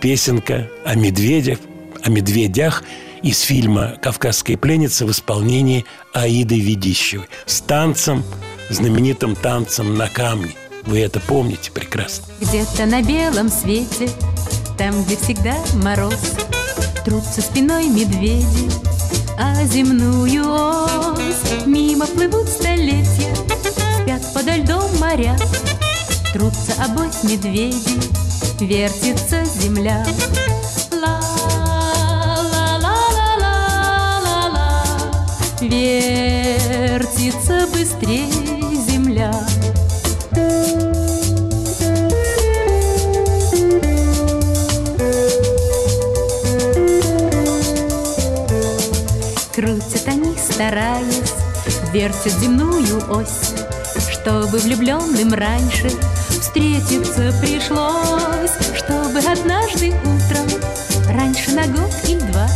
песенка 0.00 0.68
о 0.84 0.96
медведях, 0.96 1.58
о 2.02 2.10
медведях 2.10 2.82
из 3.26 3.40
фильма 3.40 3.96
«Кавказская 4.00 4.56
пленница» 4.56 5.04
в 5.04 5.10
исполнении 5.10 5.84
Аиды 6.12 6.60
Ведищевой 6.60 7.26
с 7.44 7.60
танцем, 7.60 8.22
знаменитым 8.70 9.34
танцем 9.34 9.96
на 9.96 10.08
камне. 10.08 10.52
Вы 10.84 11.00
это 11.00 11.18
помните 11.18 11.72
прекрасно. 11.72 12.24
Где-то 12.40 12.86
на 12.86 13.02
белом 13.02 13.48
свете, 13.48 14.08
там, 14.78 15.02
где 15.02 15.16
всегда 15.16 15.56
мороз, 15.82 16.36
Трутся 17.04 17.40
спиной 17.40 17.88
медведи, 17.88 18.70
а 19.38 19.64
земную 19.64 20.44
ось 21.14 21.66
Мимо 21.66 22.06
плывут 22.06 22.48
столетия, 22.48 23.34
спят 24.02 24.22
подо 24.34 24.54
льдом 24.54 24.88
моря, 25.00 25.36
Трутся 26.32 26.74
обось 26.84 27.24
медведи, 27.24 27.98
вертится 28.60 29.44
земля. 29.44 30.06
Вертится 35.68 37.66
быстрее 37.72 38.30
земля. 38.86 39.32
Крутят 49.52 50.06
они, 50.06 50.36
стараясь, 50.38 51.32
вертят 51.92 52.32
земную 52.34 53.02
ось, 53.10 53.52
Чтобы 54.08 54.58
влюбленным 54.58 55.34
раньше 55.34 55.90
встретиться 56.28 57.34
пришлось, 57.42 58.52
Чтобы 58.72 59.18
однажды 59.18 59.92
утром, 60.04 60.46
раньше 61.12 61.50
на 61.50 61.66
год 61.66 61.92
или 62.04 62.20
два, 62.20 62.46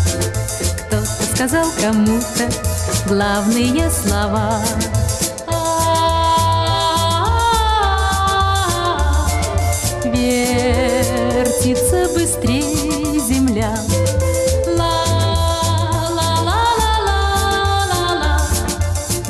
Кто-то 0.86 1.22
сказал 1.34 1.66
кому-то 1.80 2.69
главные 3.10 3.90
слова. 3.90 4.62
Вертится 10.04 11.60
быстрее 12.14 13.18
земля. 13.18 13.74
Ла 14.76 15.02
ла 16.08 16.30
ла 16.46 16.62
ла 17.04 17.22
ла 17.90 18.04
ла. 18.22 18.34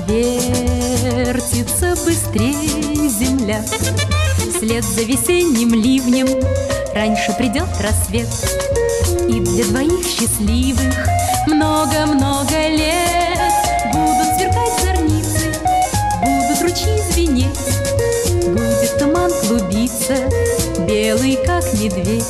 Вертится 0.06 1.88
быстрее 2.04 3.08
земля. 3.08 3.64
Вслед 4.54 4.84
за 4.84 5.02
весенним 5.04 5.72
ливнем 5.72 6.28
раньше 6.94 7.32
придет 7.38 7.70
рассвет. 7.80 8.28
И 9.26 9.40
для 9.40 9.64
двоих 9.64 10.04
счастливых 10.04 10.94
много-много 11.46 12.68
лет. 12.68 13.09
Медведь 21.80 22.24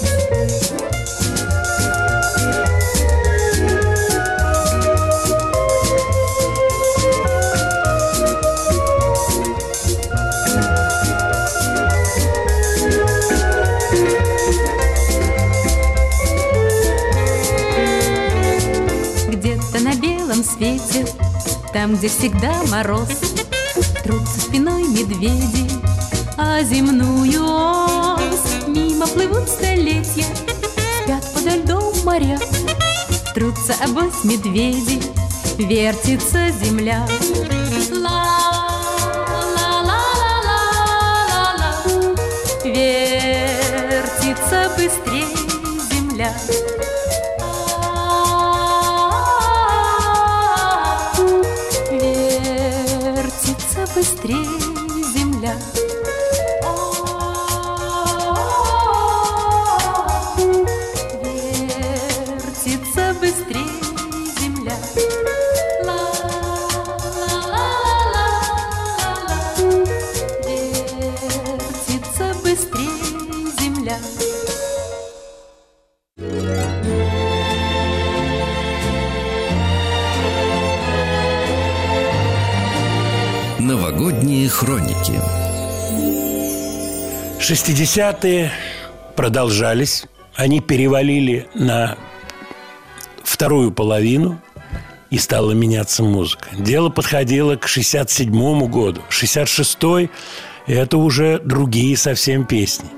Где-то 19.28 19.80
на 19.80 19.94
белом 19.96 20.44
свете 20.44 21.06
Там, 21.72 21.96
где 21.96 22.06
всегда 22.06 22.62
мороз 22.70 23.08
Трутся 24.04 24.40
спиной 24.40 24.84
медведи 24.84 25.68
А 26.36 26.62
земную 26.62 27.44
ось 27.44 28.19
Мимо 28.70 29.04
плывут 29.08 29.48
столетия 29.48 30.24
Спят 31.02 31.24
подо 31.34 31.56
льдом 31.56 31.92
моря. 32.04 32.38
Трутся 33.34 33.74
обось 33.82 34.22
медведи 34.22 35.02
Вертится 35.58 36.50
земля 36.62 37.04
хроники 84.70 85.20
60-е 87.40 88.52
продолжались. 89.16 90.04
Они 90.36 90.60
перевалили 90.60 91.48
на 91.54 91.96
вторую 93.24 93.72
половину 93.72 94.40
и 95.10 95.18
стала 95.18 95.50
меняться 95.50 96.04
музыка. 96.04 96.50
Дело 96.52 96.88
подходило 96.88 97.56
к 97.56 97.66
67-му 97.66 98.68
году. 98.68 99.00
66-й– 99.10 100.08
это 100.68 100.98
уже 100.98 101.40
другие 101.40 101.96
совсем 101.96 102.44
песни. 102.44 102.88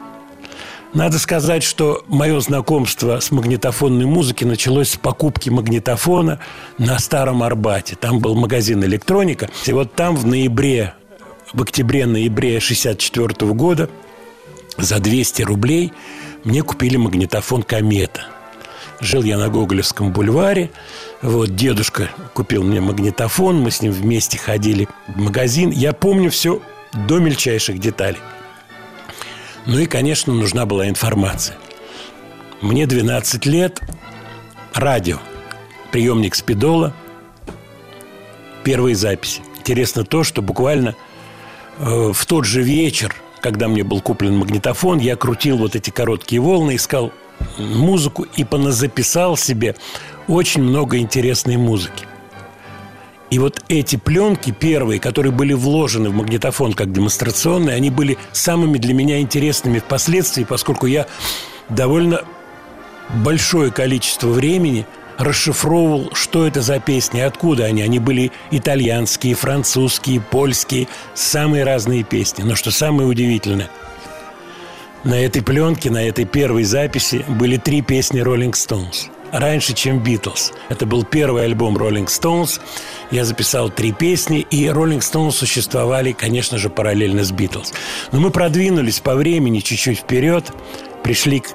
Надо 0.92 1.18
сказать, 1.18 1.62
что 1.62 2.04
мое 2.06 2.38
знакомство 2.40 3.18
с 3.18 3.30
магнитофонной 3.30 4.04
музыкой 4.04 4.46
началось 4.46 4.90
с 4.90 4.96
покупки 4.96 5.48
магнитофона 5.48 6.38
на 6.76 6.98
Старом 6.98 7.42
Арбате. 7.42 7.96
Там 7.96 8.18
был 8.18 8.34
магазин 8.34 8.84
«Электроника». 8.84 9.48
И 9.66 9.72
вот 9.72 9.94
там 9.94 10.16
в 10.16 10.26
ноябре, 10.26 10.92
в 11.52 11.62
октябре-ноябре 11.62 12.60
64 12.60 13.52
года 13.52 13.90
за 14.78 14.98
200 14.98 15.42
рублей 15.42 15.92
мне 16.44 16.62
купили 16.62 16.96
магнитофон 16.96 17.62
«Комета». 17.62 18.26
Жил 19.00 19.24
я 19.24 19.36
на 19.36 19.48
Гоголевском 19.48 20.12
бульваре. 20.12 20.70
Вот 21.22 21.56
дедушка 21.56 22.08
купил 22.34 22.62
мне 22.62 22.80
магнитофон. 22.80 23.60
Мы 23.60 23.72
с 23.72 23.82
ним 23.82 23.90
вместе 23.90 24.38
ходили 24.38 24.86
в 25.08 25.18
магазин. 25.18 25.70
Я 25.70 25.92
помню 25.92 26.30
все 26.30 26.62
до 27.08 27.18
мельчайших 27.18 27.80
деталей. 27.80 28.20
Ну 29.66 29.78
и, 29.78 29.86
конечно, 29.86 30.32
нужна 30.32 30.66
была 30.66 30.88
информация. 30.88 31.56
Мне 32.60 32.86
12 32.86 33.44
лет, 33.46 33.80
радио, 34.72 35.18
приемник 35.90 36.36
спидола, 36.36 36.94
первые 38.62 38.94
записи. 38.94 39.40
Интересно 39.58 40.04
то, 40.04 40.22
что 40.22 40.42
буквально 40.42 40.94
в 41.82 42.26
тот 42.26 42.44
же 42.44 42.62
вечер, 42.62 43.14
когда 43.40 43.66
мне 43.66 43.82
был 43.82 44.00
куплен 44.00 44.36
магнитофон, 44.36 44.98
я 44.98 45.16
крутил 45.16 45.58
вот 45.58 45.74
эти 45.74 45.90
короткие 45.90 46.40
волны, 46.40 46.76
искал 46.76 47.12
музыку 47.58 48.24
и 48.36 48.44
поназаписал 48.44 49.36
себе 49.36 49.74
очень 50.28 50.62
много 50.62 50.98
интересной 50.98 51.56
музыки. 51.56 52.06
И 53.30 53.38
вот 53.40 53.64
эти 53.68 53.96
пленки 53.96 54.52
первые, 54.52 55.00
которые 55.00 55.32
были 55.32 55.54
вложены 55.54 56.10
в 56.10 56.14
магнитофон 56.14 56.74
как 56.74 56.92
демонстрационные, 56.92 57.74
они 57.74 57.90
были 57.90 58.16
самыми 58.30 58.78
для 58.78 58.94
меня 58.94 59.20
интересными 59.20 59.80
впоследствии, 59.80 60.44
поскольку 60.44 60.86
я 60.86 61.06
довольно 61.68 62.22
большое 63.24 63.72
количество 63.72 64.28
времени 64.28 64.86
расшифровывал, 65.22 66.10
что 66.14 66.46
это 66.46 66.62
за 66.62 66.80
песни, 66.80 67.20
откуда 67.20 67.64
они. 67.64 67.82
Они 67.82 67.98
были 67.98 68.32
итальянские, 68.50 69.34
французские, 69.34 70.20
польские, 70.20 70.88
самые 71.14 71.64
разные 71.64 72.02
песни. 72.02 72.42
Но 72.42 72.54
что 72.54 72.70
самое 72.70 73.08
удивительное, 73.08 73.70
на 75.04 75.14
этой 75.14 75.42
пленке, 75.42 75.90
на 75.90 76.06
этой 76.06 76.24
первой 76.24 76.64
записи 76.64 77.24
были 77.28 77.56
три 77.56 77.82
песни 77.82 78.22
Rolling 78.22 78.52
Stones 78.52 79.10
раньше, 79.32 79.72
чем 79.72 79.98
Битлз. 79.98 80.52
Это 80.68 80.86
был 80.86 81.04
первый 81.04 81.44
альбом 81.44 81.76
Rolling 81.76 82.06
Stones. 82.06 82.60
Я 83.10 83.24
записал 83.24 83.70
три 83.70 83.92
песни, 83.92 84.46
и 84.50 84.66
Rolling 84.66 85.00
Stones 85.00 85.32
существовали, 85.32 86.12
конечно 86.12 86.58
же, 86.58 86.68
параллельно 86.68 87.24
с 87.24 87.32
Битлз. 87.32 87.72
Но 88.12 88.20
мы 88.20 88.30
продвинулись 88.30 89.00
по 89.00 89.14
времени 89.14 89.60
чуть-чуть 89.60 90.00
вперед, 90.00 90.52
пришли 91.02 91.40
к 91.40 91.46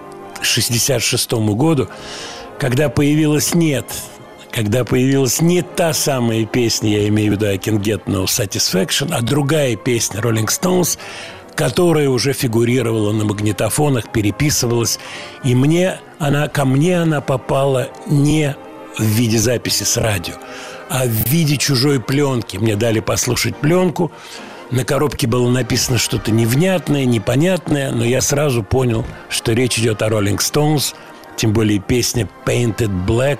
66 0.42 1.32
году, 1.34 1.88
когда 2.60 2.90
появилась 2.90 3.54
«Нет», 3.54 3.86
когда 4.52 4.84
появилась 4.84 5.42
не 5.42 5.62
та 5.62 5.94
самая 5.94 6.46
песня, 6.46 7.02
я 7.02 7.08
имею 7.10 7.32
в 7.32 7.36
виду 7.36 7.46
«I 7.46 7.58
can 7.58 7.80
get 7.80 8.06
no 8.06 8.26
satisfaction», 8.26 9.10
а 9.12 9.22
другая 9.22 9.76
песня 9.76 10.20
Rolling 10.20 10.48
Stones, 10.48 10.98
которая 11.56 12.10
уже 12.10 12.34
фигурировала 12.34 13.12
на 13.12 13.26
магнитофонах, 13.26 14.12
переписывалась. 14.12 15.00
И 15.44 15.54
мне 15.54 16.00
она, 16.18 16.48
ко 16.48 16.66
мне 16.66 17.00
она 17.02 17.22
попала 17.22 17.90
не 18.08 18.56
в 18.98 19.04
виде 19.04 19.38
записи 19.38 19.84
с 19.84 19.98
радио, 19.98 20.36
а 20.90 21.04
в 21.06 21.30
виде 21.30 21.58
чужой 21.58 22.00
пленки. 22.00 22.58
Мне 22.58 22.76
дали 22.76 23.00
послушать 23.00 23.58
пленку. 23.58 24.12
На 24.72 24.84
коробке 24.84 25.28
было 25.28 25.50
написано 25.50 25.98
что-то 25.98 26.32
невнятное, 26.32 27.06
непонятное, 27.06 27.92
но 27.92 28.04
я 28.04 28.22
сразу 28.22 28.64
понял, 28.64 29.06
что 29.30 29.54
речь 29.54 29.78
идет 29.78 30.02
о 30.02 30.08
Rolling 30.08 30.38
Stones, 30.38 30.94
тем 31.38 31.54
более 31.54 31.80
песня 31.80 32.28
Painted 32.46 33.06
Black 33.06 33.40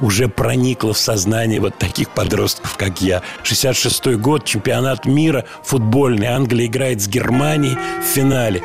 уже 0.00 0.28
проникла 0.28 0.92
в 0.92 0.98
сознание 0.98 1.60
вот 1.60 1.78
таких 1.78 2.10
подростков, 2.10 2.76
как 2.76 3.00
я. 3.00 3.22
66-й 3.44 4.16
год, 4.16 4.44
чемпионат 4.44 5.06
мира 5.06 5.44
футбольный. 5.62 6.26
Англия 6.28 6.66
играет 6.66 7.00
с 7.00 7.08
Германией 7.08 7.76
в 8.00 8.04
финале. 8.04 8.62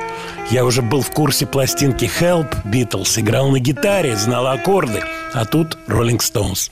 Я 0.51 0.65
уже 0.65 0.81
был 0.81 1.01
в 1.01 1.11
курсе 1.11 1.45
пластинки 1.45 2.09
Help 2.19 2.55
Beatles, 2.65 3.19
играл 3.19 3.49
на 3.49 3.59
гитаре, 3.59 4.15
знал 4.15 4.47
аккорды. 4.47 5.03
А 5.33 5.45
тут 5.45 5.77
Rolling 5.87 6.19
Stones. 6.19 6.71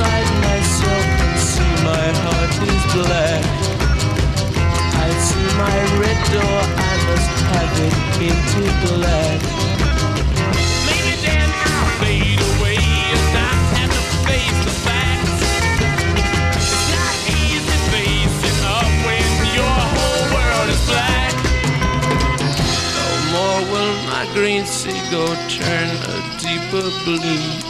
inside 0.00 0.32
myself 0.40 1.04
and 1.24 1.38
see 1.38 1.74
my 1.84 2.06
heart 2.24 2.56
is 2.72 2.84
black. 2.96 3.44
I 4.96 5.08
see 5.28 5.48
my 5.60 5.76
red 6.00 6.20
door, 6.32 6.60
I 6.88 6.94
must 7.08 7.34
have 7.52 7.74
it 7.84 7.96
painted 8.16 8.72
black. 8.88 9.40
Maybe 10.88 11.14
then 11.20 11.48
I'll 11.68 11.90
fade 12.00 12.40
away 12.52 12.80
and 12.80 13.26
not 13.36 13.60
have 13.76 13.92
to 13.92 14.04
face 14.24 14.60
the 14.64 14.74
facts. 14.88 15.40
It's 16.56 16.84
not 16.96 17.16
easy 17.36 17.78
facing 17.92 18.60
up 18.72 18.90
when 19.04 19.28
your 19.52 19.76
whole 19.94 20.24
world 20.32 20.68
is 20.76 20.82
black. 20.88 21.34
No 22.96 23.08
more 23.34 23.60
will 23.70 23.96
my 24.08 24.24
green 24.32 24.64
seagull 24.64 25.36
turn 25.48 25.88
a 26.08 26.16
deeper 26.40 26.88
blue. 27.04 27.69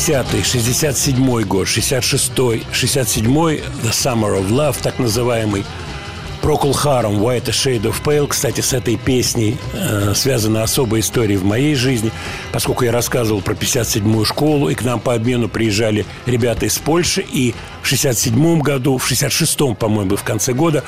60-й, 0.00 0.40
67-й 0.40 1.44
год, 1.44 1.66
66-й, 1.66 2.62
67-й 2.72 3.56
The 3.82 3.90
Summer 3.90 4.40
of 4.40 4.48
Love, 4.48 4.76
так 4.82 4.98
называемый 4.98 5.62
Procol 6.40 6.72
Harum 6.72 7.18
White 7.18 7.48
a 7.48 7.52
Shade 7.52 7.82
of 7.82 8.02
Pale. 8.02 8.26
Кстати, 8.28 8.62
с 8.62 8.72
этой 8.72 8.96
песней 8.96 9.58
э, 9.74 10.14
связана 10.14 10.62
особая 10.62 11.02
история 11.02 11.36
в 11.36 11.44
моей 11.44 11.74
жизни, 11.74 12.12
поскольку 12.50 12.84
я 12.84 12.92
рассказывал 12.92 13.42
про 13.42 13.52
57-ю 13.52 14.24
школу, 14.24 14.70
и 14.70 14.74
к 14.74 14.82
нам 14.84 15.00
по 15.00 15.12
обмену 15.12 15.50
приезжали 15.50 16.06
ребята 16.24 16.64
из 16.64 16.78
Польши, 16.78 17.20
и 17.20 17.54
в 17.82 17.92
67-м 17.92 18.60
году, 18.60 18.96
в 18.96 19.06
66-м, 19.10 19.76
по-моему, 19.76 20.16
в 20.16 20.24
конце 20.24 20.54
года 20.54 20.82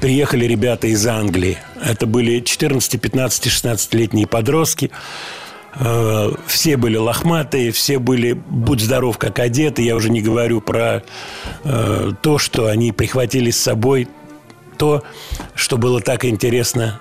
приехали 0.00 0.44
ребята 0.44 0.88
из 0.88 1.06
Англии. 1.06 1.58
Это 1.80 2.06
были 2.06 2.40
14, 2.40 3.00
15, 3.00 3.46
16-летние 3.46 4.26
подростки, 4.26 4.90
все 6.46 6.76
были 6.76 6.96
лохматые, 6.96 7.70
все 7.70 7.98
были, 7.98 8.32
будь 8.32 8.80
здоров, 8.80 9.18
как 9.18 9.38
одеты. 9.38 9.82
Я 9.82 9.96
уже 9.96 10.08
не 10.08 10.22
говорю 10.22 10.60
про 10.60 11.02
э, 11.64 12.12
то, 12.22 12.38
что 12.38 12.66
они 12.66 12.92
прихватили 12.92 13.50
с 13.50 13.60
собой 13.60 14.08
то, 14.78 15.02
что 15.54 15.78
было 15.78 16.00
так 16.00 16.24
интересно 16.24 17.00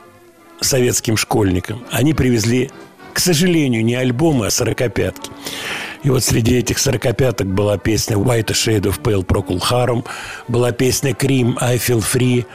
советским 0.61 1.17
школьникам. 1.17 1.85
Они 1.91 2.13
привезли, 2.13 2.69
к 3.13 3.19
сожалению, 3.19 3.83
не 3.83 3.95
альбомы, 3.95 4.47
а 4.47 4.51
сорокопятки. 4.51 5.31
И 6.05 6.09
вот 6.11 6.23
среди 6.23 6.57
этих 6.57 6.77
сорокопяток 6.77 7.47
была 7.47 7.79
песня 7.79 8.15
«White 8.15 8.51
a 8.51 8.53
Shade 8.53 8.83
of 8.83 9.01
Pale» 9.01 9.25
Procol 9.25 9.59
Harum, 9.59 10.05
была 10.47 10.71
песня 10.71 11.13
«Cream 11.13 11.57
I 11.59 11.77
Feel 11.77 11.99
Free», 11.99 12.45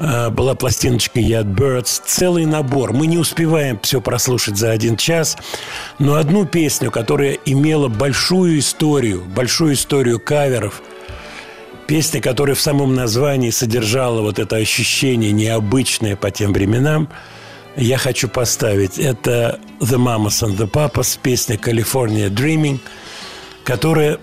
э, 0.00 0.30
была 0.30 0.56
пластиночка 0.56 1.20
«Yardbirds». 1.20 2.02
Целый 2.04 2.46
набор. 2.46 2.92
Мы 2.92 3.06
не 3.06 3.16
успеваем 3.16 3.78
все 3.80 4.00
прослушать 4.00 4.56
за 4.56 4.72
один 4.72 4.96
час, 4.96 5.36
но 6.00 6.16
одну 6.16 6.46
песню, 6.46 6.90
которая 6.90 7.38
имела 7.44 7.86
большую 7.86 8.58
историю, 8.58 9.22
большую 9.24 9.74
историю 9.74 10.18
каверов– 10.18 10.82
Песня, 11.86 12.20
которая 12.20 12.56
в 12.56 12.60
самом 12.60 12.96
названии 12.96 13.50
содержала 13.50 14.20
вот 14.20 14.40
это 14.40 14.56
ощущение 14.56 15.30
необычное 15.30 16.16
по 16.16 16.32
тем 16.32 16.52
временам, 16.52 17.08
я 17.76 17.98
хочу 17.98 18.28
поставить. 18.28 18.98
Это 18.98 19.60
The 19.80 19.96
Mamas 19.96 20.42
and 20.42 20.56
the 20.56 20.70
Papas, 20.70 21.18
песня 21.22 21.56
California 21.56 22.28
Dreaming, 22.28 22.80
которая 23.64 24.18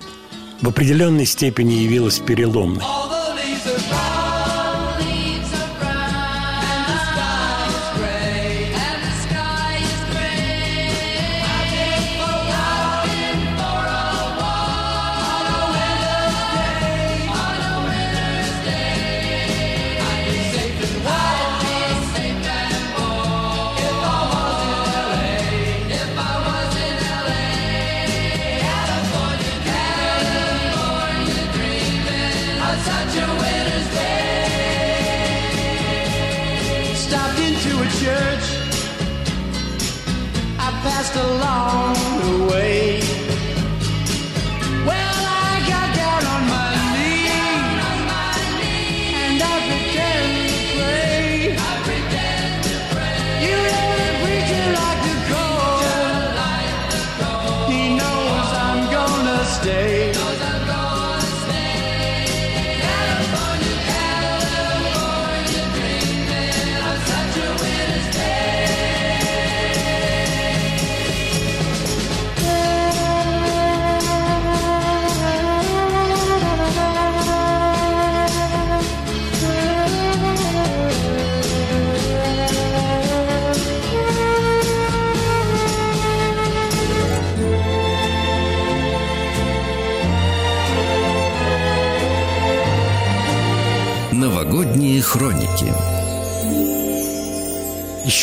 в 0.62 0.68
определенной 0.68 1.26
степени 1.26 1.74
явилась 1.74 2.20
переломной. 2.20 2.84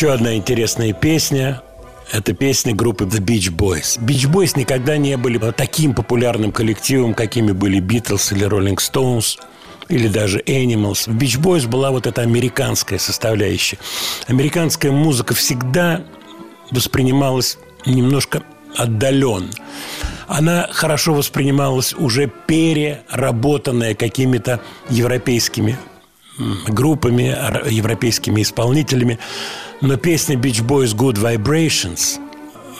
Еще 0.01 0.13
одна 0.13 0.35
интересная 0.35 0.93
песня 0.93 1.61
это 2.11 2.33
песня 2.33 2.73
группы 2.73 3.03
The 3.03 3.19
Beach 3.19 3.55
Boys. 3.55 3.99
Beach 4.03 4.27
Boys 4.27 4.57
никогда 4.57 4.97
не 4.97 5.15
были 5.15 5.37
таким 5.51 5.93
популярным 5.93 6.51
коллективом, 6.51 7.13
какими 7.13 7.51
были 7.51 7.79
Beatles 7.79 8.35
или 8.35 8.47
Rolling 8.47 8.77
Stones 8.77 9.37
или 9.89 10.07
даже 10.07 10.39
Animals. 10.39 11.03
В 11.05 11.15
Beach 11.15 11.39
Boys 11.39 11.67
была 11.67 11.91
вот 11.91 12.07
эта 12.07 12.23
американская 12.23 12.97
составляющая. 12.97 13.77
Американская 14.25 14.91
музыка 14.91 15.35
всегда 15.35 16.01
воспринималась 16.71 17.59
немножко 17.85 18.41
отдаленно. 18.75 19.51
Она 20.27 20.67
хорошо 20.71 21.13
воспринималась 21.13 21.93
уже 21.93 22.25
переработанная 22.47 23.93
какими-то 23.93 24.61
европейскими 24.89 25.77
группами, 26.67 27.35
европейскими 27.69 28.41
исполнителями. 28.41 29.19
Но 29.81 29.97
песня 29.97 30.35
Beach 30.35 30.63
Boys 30.63 30.95
Good 30.95 31.15
Vibrations 31.15 32.19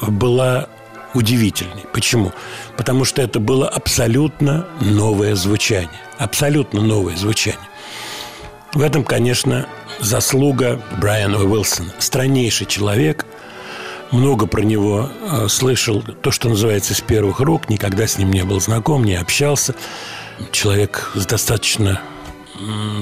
была 0.08 0.70
удивительной. 1.16 1.84
Почему? 1.92 2.32
Потому 2.78 3.06
что 3.06 3.24
это 3.24 3.40
было 3.40 3.68
абсолютно 3.68 4.68
новое 4.80 5.36
звучание. 5.36 6.00
Абсолютно 6.20 6.80
новое 6.82 7.18
звучание. 7.18 7.60
В 8.74 8.82
этом, 8.82 9.04
конечно, 9.04 9.68
заслуга 10.00 10.80
Брайана 11.00 11.40
Уилсона. 11.40 11.92
Страннейший 11.98 12.68
человек. 12.68 13.26
Много 14.12 14.46
про 14.46 14.62
него 14.62 15.10
э, 15.22 15.48
слышал. 15.48 16.04
То, 16.22 16.30
что 16.32 16.50
называется 16.50 16.94
с 16.94 17.02
первых 17.02 17.40
рук. 17.40 17.68
Никогда 17.70 18.06
с 18.06 18.18
ним 18.20 18.32
не 18.32 18.44
был 18.44 18.62
знаком, 18.62 19.04
не 19.04 19.16
общался. 19.16 19.74
Человек 20.52 21.12
с 21.16 21.26
достаточно 21.26 22.00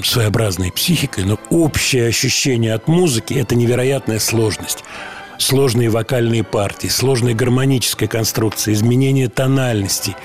своеобразной 0.04 0.72
психикой, 0.72 1.26
но 1.26 1.39
общее 1.50 2.08
ощущение 2.08 2.74
от 2.74 2.88
музыки– 2.88 3.34
это 3.36 3.56
невероятная 3.56 4.19
сложность. 4.19 4.84
Сложные 5.38 5.89
вокальные 5.89 6.43
партии, 6.43 6.88
сложная 6.88 7.34
гармоническая 7.34 8.10
конструкция, 8.10 8.74
изменение 8.74 9.30
тональностей, 9.30 10.15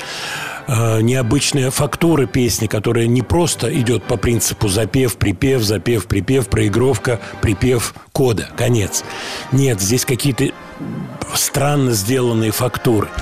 э, 0.66 1.00
необычная 1.02 1.70
фактура 1.70 2.26
песни, 2.26 2.66
которая 2.66 3.06
не 3.06 3.22
просто 3.22 3.72
идет 3.72 4.02
по 4.04 4.16
принципу 4.16 4.66
запев, 4.68 5.16
припев, 5.16 5.62
запев, 5.62 6.06
припев, 6.06 6.48
проигровка, 6.48 7.20
припев, 7.42 7.94
кода, 8.12 8.48
конец. 8.56 9.04
Нет, 9.52 9.80
здесь 9.80 10.04
какие-то 10.04 10.50
странно 11.34 11.92
сделанные 11.92 12.50
фактуры– 12.50 13.08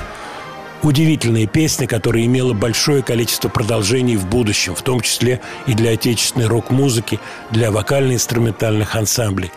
удивительная 0.83 1.47
песня, 1.47 1.87
которая 1.87 2.25
имела 2.25 2.53
большое 2.53 3.03
количество 3.03 3.49
продолжений 3.49 4.16
в 4.16 4.27
будущем, 4.27 4.75
в 4.75 4.83
том 4.83 5.01
числе 5.01 5.40
и 5.66 5.75
для 5.75 5.92
отечественной 5.92 6.47
рок-музыки, 6.47 7.21
для 7.51 7.71
вокально-инструментальных 7.71 8.95
ансамблей. 8.95 9.51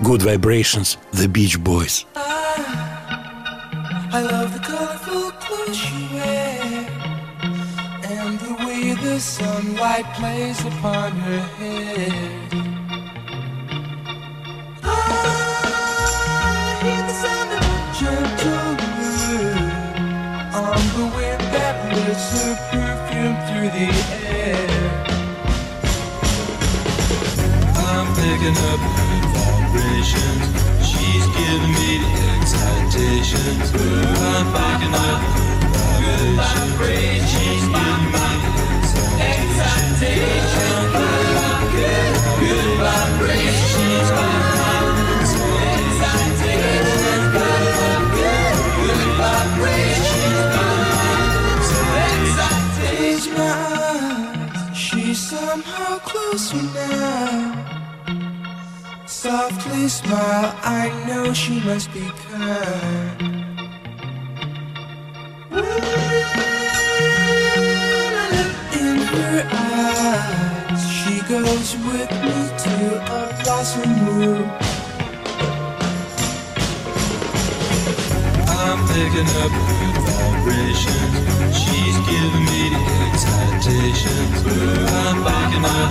Good 0.00 0.22
Vibrations, 0.22 0.98
The 1.12 1.26
Beach 1.26 1.58
Boys. 1.58 2.06
I 4.12 4.22
love 4.22 4.52
the 4.52 4.60
colorful 4.60 5.30
clothes 5.38 5.80
you 5.92 6.16
wear 6.16 6.60
And 8.10 8.40
the 8.40 8.54
way 8.66 8.94
the 8.94 9.20
sunlight 9.20 10.04
plays 10.14 10.58
upon 10.64 11.12
her 11.12 11.40
head 11.58 12.39
the 23.72 23.86
air 24.26 24.66
I'm 27.76 28.06
picking 28.16 28.56
up 28.70 28.80
vibrations. 29.30 30.44
She's 30.84 31.26
giving 31.38 31.74
me 31.78 31.90
the 32.02 32.10
excitations. 32.34 33.70
I'm 33.70 34.46
picking 34.50 34.94
up 34.94 35.20
vibrations. 36.36 37.30
She's 37.30 37.64
giving 37.68 38.06
me 38.10 38.30
the 38.42 39.22
excitations. 39.30 40.50
Good 42.40 42.70
vibrations. 42.80 44.49
Somehow 55.62 55.98
closer 55.98 56.62
now. 56.74 57.66
Softly 59.06 59.88
smile, 59.88 60.54
I 60.62 60.88
know 61.06 61.32
she 61.32 61.60
must 61.60 61.92
be 61.92 62.06
kind. 62.28 63.20
In 68.72 68.96
her 69.12 69.48
eyes, 69.52 70.82
she 70.98 71.20
goes 71.28 71.76
with 71.88 72.10
me 72.22 72.36
to 72.64 72.74
a 73.12 73.42
blossom 73.42 73.92
room. 74.06 74.50
I'm 78.48 78.80
picking 78.88 79.30
up 79.42 79.89
vibration. 80.40 81.52
She's 81.52 81.96
giving 82.08 82.44
me 82.44 82.70
the 82.70 82.82
excitation. 83.08 84.16
I'm 84.88 85.22
back 85.24 85.54
in 85.54 85.62
my 85.62 85.82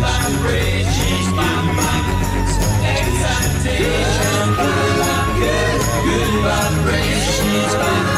vibration. 0.00 0.92
She's 0.92 1.28
giving 1.32 1.76
me 1.76 1.92
excitation. 2.94 3.78
I'm 4.38 5.30
good, 5.38 5.80
good, 5.80 5.80
good 6.04 6.32
vibration. 6.44 8.13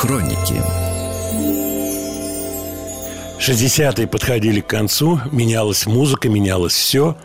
Хроники 0.00 0.54
60-е 3.38 4.06
подходили 4.06 4.60
к 4.60 4.66
концу, 4.66 5.20
менялась 5.30 5.84
музыка, 5.84 6.30
менялось 6.30 6.72
все. 6.72 7.18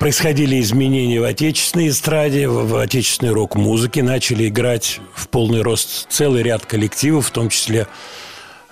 Происходили 0.00 0.60
изменения 0.60 1.20
в 1.20 1.24
отечественной 1.24 1.90
эстраде, 1.90 2.48
в, 2.48 2.76
отечественной 2.76 3.32
рок-музыке. 3.32 4.02
Начали 4.02 4.48
играть 4.48 5.00
в 5.14 5.28
полный 5.28 5.62
рост 5.62 6.08
целый 6.08 6.42
ряд 6.42 6.66
коллективов, 6.66 7.28
в 7.28 7.30
том 7.30 7.48
числе 7.48 7.86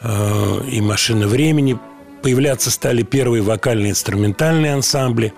э, 0.02 0.60
и 0.68 0.80
«Машина 0.80 1.28
времени». 1.28 1.78
Появляться 2.22 2.72
стали 2.72 3.04
первые 3.04 3.42
вокальные 3.42 3.90
инструментальные 3.90 4.74
ансамбли. 4.74 5.32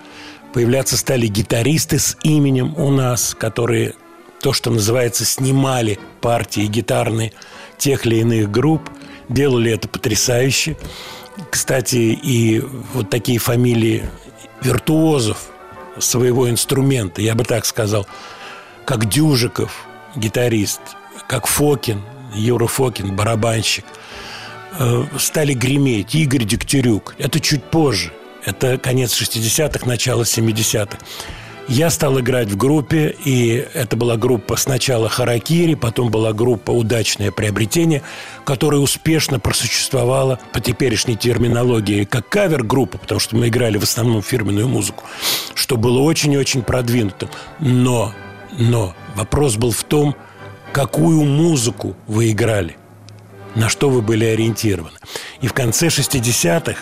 Появляться 0.54 0.96
стали 0.96 1.26
гитаристы 1.26 1.98
с 1.98 2.16
именем 2.22 2.74
у 2.78 2.90
нас, 2.90 3.36
которые 3.38 3.94
то, 4.42 4.52
что 4.52 4.70
называется, 4.70 5.24
снимали 5.24 5.98
партии 6.20 6.62
гитарные 6.62 7.32
тех 7.78 8.04
или 8.04 8.16
иных 8.16 8.50
групп. 8.50 8.90
Делали 9.28 9.70
это 9.70 9.88
потрясающе. 9.88 10.76
Кстати, 11.48 11.96
и 11.96 12.60
вот 12.92 13.08
такие 13.08 13.38
фамилии 13.38 14.04
виртуозов 14.60 15.38
своего 15.98 16.50
инструмента, 16.50 17.22
я 17.22 17.34
бы 17.34 17.44
так 17.44 17.64
сказал, 17.64 18.06
как 18.84 19.08
Дюжиков, 19.08 19.86
гитарист, 20.16 20.80
как 21.28 21.46
Фокин, 21.46 22.02
Юра 22.34 22.66
Фокин, 22.66 23.14
барабанщик, 23.14 23.84
э, 24.78 25.04
стали 25.18 25.54
греметь. 25.54 26.14
Игорь 26.14 26.44
Дегтярюк. 26.44 27.14
Это 27.18 27.38
чуть 27.40 27.62
позже. 27.62 28.12
Это 28.44 28.76
конец 28.76 29.12
60-х, 29.20 29.86
начало 29.86 30.22
70-х. 30.22 30.98
Я 31.68 31.90
стал 31.90 32.18
играть 32.18 32.48
в 32.48 32.56
группе, 32.56 33.14
и 33.24 33.66
это 33.72 33.96
была 33.96 34.16
группа 34.16 34.56
сначала 34.56 35.08
«Харакири», 35.08 35.74
потом 35.74 36.10
была 36.10 36.32
группа 36.32 36.70
«Удачное 36.72 37.30
приобретение», 37.30 38.02
которая 38.44 38.80
успешно 38.80 39.38
просуществовала 39.38 40.40
по 40.52 40.60
теперешней 40.60 41.16
терминологии 41.16 42.04
как 42.04 42.28
кавер-группа, 42.28 42.98
потому 42.98 43.20
что 43.20 43.36
мы 43.36 43.48
играли 43.48 43.78
в 43.78 43.84
основном 43.84 44.22
фирменную 44.22 44.68
музыку, 44.68 45.04
что 45.54 45.76
было 45.76 46.00
очень-очень 46.00 46.62
продвинутым. 46.62 47.30
Но, 47.60 48.12
но 48.58 48.94
вопрос 49.14 49.56
был 49.56 49.70
в 49.70 49.84
том, 49.84 50.16
какую 50.72 51.22
музыку 51.22 51.96
вы 52.08 52.32
играли, 52.32 52.76
на 53.54 53.68
что 53.68 53.88
вы 53.88 54.02
были 54.02 54.24
ориентированы. 54.24 54.98
И 55.40 55.46
в 55.46 55.52
конце 55.52 55.86
60-х 55.86 56.76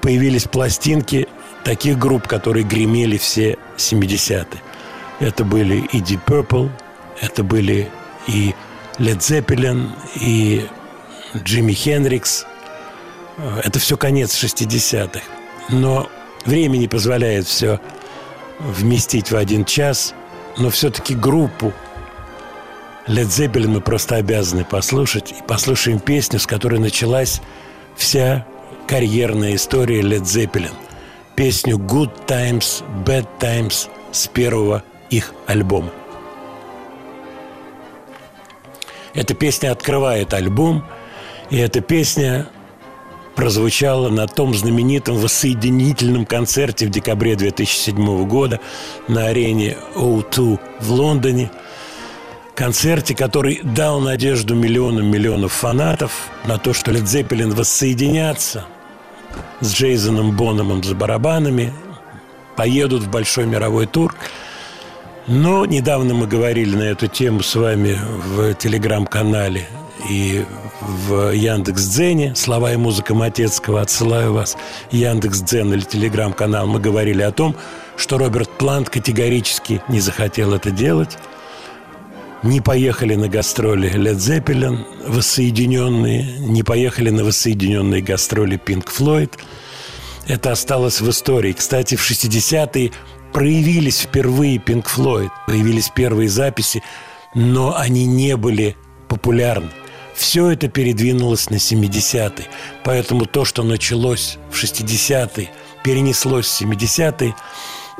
появились 0.00 0.44
пластинки 0.44 1.26
таких 1.64 1.98
групп, 1.98 2.26
которые 2.26 2.64
гремели 2.64 3.16
все 3.16 3.56
70-е. 3.76 4.46
Это 5.20 5.44
были 5.44 5.86
и 5.92 6.00
Deep 6.00 6.20
Purple, 6.26 6.70
это 7.20 7.42
были 7.44 7.90
и 8.26 8.54
Led 8.98 9.18
Zeppelin, 9.18 9.90
и 10.20 10.66
Джимми 11.36 11.72
Хендрикс. 11.72 12.46
Это 13.62 13.78
все 13.78 13.96
конец 13.96 14.34
60-х. 14.42 15.20
Но 15.68 16.08
время 16.44 16.76
не 16.76 16.88
позволяет 16.88 17.46
все 17.46 17.80
вместить 18.58 19.30
в 19.30 19.36
один 19.36 19.64
час. 19.64 20.14
Но 20.58 20.70
все-таки 20.70 21.14
группу 21.14 21.72
Led 23.06 23.28
Zeppelin 23.28 23.68
мы 23.68 23.80
просто 23.80 24.16
обязаны 24.16 24.64
послушать. 24.64 25.32
И 25.32 25.42
послушаем 25.46 26.00
песню, 26.00 26.38
с 26.38 26.46
которой 26.46 26.78
началась 26.78 27.40
вся 27.96 28.46
карьерная 28.86 29.54
история 29.54 30.00
Led 30.00 30.22
Zeppelin. 30.22 30.74
Песню 31.40 31.78
«Good 31.78 32.26
Times, 32.26 32.84
Bad 33.06 33.26
Times» 33.38 33.88
с 34.12 34.26
первого 34.26 34.84
их 35.08 35.32
альбома. 35.46 35.90
Эта 39.14 39.32
песня 39.32 39.72
открывает 39.72 40.34
альбом, 40.34 40.84
и 41.48 41.56
эта 41.56 41.80
песня 41.80 42.46
прозвучала 43.36 44.10
на 44.10 44.26
том 44.26 44.52
знаменитом 44.52 45.16
воссоединительном 45.16 46.26
концерте 46.26 46.86
в 46.86 46.90
декабре 46.90 47.36
2007 47.36 48.28
года 48.28 48.60
на 49.08 49.28
арене 49.28 49.78
O2 49.94 50.60
в 50.80 50.92
Лондоне. 50.92 51.50
Концерте, 52.54 53.14
который 53.14 53.60
дал 53.62 54.00
надежду 54.00 54.54
миллионам 54.54 55.06
миллионов 55.06 55.54
фанатов 55.54 56.28
на 56.44 56.58
то, 56.58 56.74
что 56.74 56.90
Led 56.90 57.04
Zeppelin 57.04 57.54
воссоединятся 57.54 58.66
с 59.60 59.72
Джейсоном 59.72 60.36
Бономом 60.36 60.82
за 60.82 60.94
барабанами, 60.94 61.72
поедут 62.56 63.02
в 63.02 63.10
большой 63.10 63.46
мировой 63.46 63.86
тур– 63.86 64.14
но 65.26 65.64
недавно 65.64 66.12
мы 66.12 66.26
говорили 66.26 66.74
на 66.74 66.82
эту 66.82 67.06
тему 67.06 67.44
с 67.44 67.54
вами 67.54 67.96
в 68.02 68.54
телеграм-канале 68.54 69.68
и 70.08 70.44
в 70.80 71.30
Яндекс 71.32 71.84
Дзене 71.84 72.34
«Слова 72.34 72.72
и 72.72 72.76
музыка 72.76 73.14
Матецкого». 73.14 73.80
Отсылаю 73.80 74.32
вас 74.32 74.56
Яндекс 74.90 75.42
Дзен 75.42 75.72
или 75.72 75.82
телеграм-канал. 75.82 76.66
Мы 76.66 76.80
говорили 76.80 77.22
о 77.22 77.30
том, 77.30 77.54
что 77.96 78.18
Роберт 78.18 78.50
Плант 78.58 78.90
категорически 78.90 79.80
не 79.86 80.00
захотел 80.00 80.52
это 80.52 80.72
делать. 80.72 81.16
Не 82.42 82.62
поехали 82.62 83.16
на 83.16 83.28
гастроли 83.28 83.90
Led 83.90 84.16
Zeppelin 84.16 84.86
воссоединенные, 85.06 86.38
не 86.38 86.62
поехали 86.62 87.10
на 87.10 87.22
воссоединенные 87.22 88.00
гастроли 88.00 88.58
Pink 88.58 88.86
Floyd. 88.86 89.30
Это 90.26 90.52
осталось 90.52 91.02
в 91.02 91.10
истории. 91.10 91.52
Кстати, 91.52 91.96
в 91.96 92.10
60-е 92.10 92.92
проявились 93.34 94.00
впервые 94.00 94.56
Pink 94.56 94.86
Floyd, 94.86 95.28
появились 95.46 95.90
первые 95.94 96.30
записи, 96.30 96.82
но 97.34 97.76
они 97.76 98.06
не 98.06 98.36
были 98.36 98.74
популярны. 99.08 99.70
Все 100.14 100.50
это 100.50 100.68
передвинулось 100.68 101.50
на 101.50 101.56
70-е. 101.56 102.46
Поэтому 102.84 103.26
то, 103.26 103.44
что 103.44 103.62
началось 103.62 104.38
в 104.50 104.62
60-е, 104.62 105.50
перенеслось 105.84 106.46
в 106.46 106.62
70-е, 106.62 107.34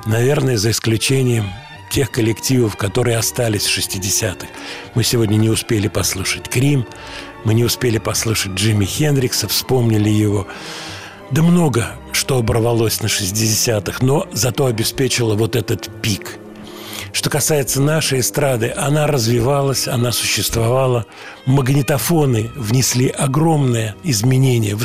наверное, 0.07 0.57
за 0.57 0.71
исключением 0.71 1.51
тех 1.91 2.11
коллективов, 2.11 2.77
которые 2.77 3.19
остались 3.19 3.67
в 3.67 3.79
60-х. 3.79 4.47
Мы 4.95 5.05
сегодня 5.05 5.37
не 5.37 5.51
успели 5.51 5.89
послушать 5.89 6.49
Крим, 6.49 6.87
мы 7.45 7.55
не 7.55 7.65
успели 7.65 7.99
послушать 7.99 8.53
Джимми 8.53 8.85
Хендрикса, 8.85 9.49
вспомнили 9.49 10.09
его. 10.09 10.47
Да 11.31 11.43
много 11.43 11.97
что 12.13 12.39
оборвалось 12.39 13.01
на 13.01 13.07
60-х, 13.07 14.05
но 14.05 14.27
зато 14.31 14.67
обеспечило 14.67 15.35
вот 15.35 15.57
этот 15.57 15.89
пик. 16.03 16.39
Что 17.13 17.29
касается 17.29 17.81
нашей 17.81 18.21
эстрады, 18.21 18.73
она 18.77 19.07
развивалась, 19.07 19.89
она 19.89 20.13
существовала. 20.13 21.07
Магнитофоны 21.47 22.51
внесли 22.55 23.09
огромное 23.09 23.97
изменение 24.05 24.77
в 24.77 24.85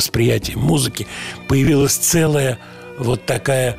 музыки. 0.56 1.08
Появилась 1.48 1.96
целая 1.96 2.58
вот 2.98 3.26
такая 3.26 3.78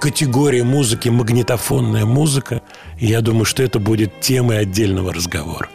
категория 0.00 0.64
музыки, 0.64 1.08
магнитофонная 1.08 2.06
музыка. 2.06 2.62
И 2.98 3.06
я 3.06 3.20
думаю, 3.20 3.44
что 3.44 3.62
это 3.62 3.78
будет 3.78 4.20
темой 4.20 4.58
отдельного 4.60 5.12
разговора. 5.12 5.68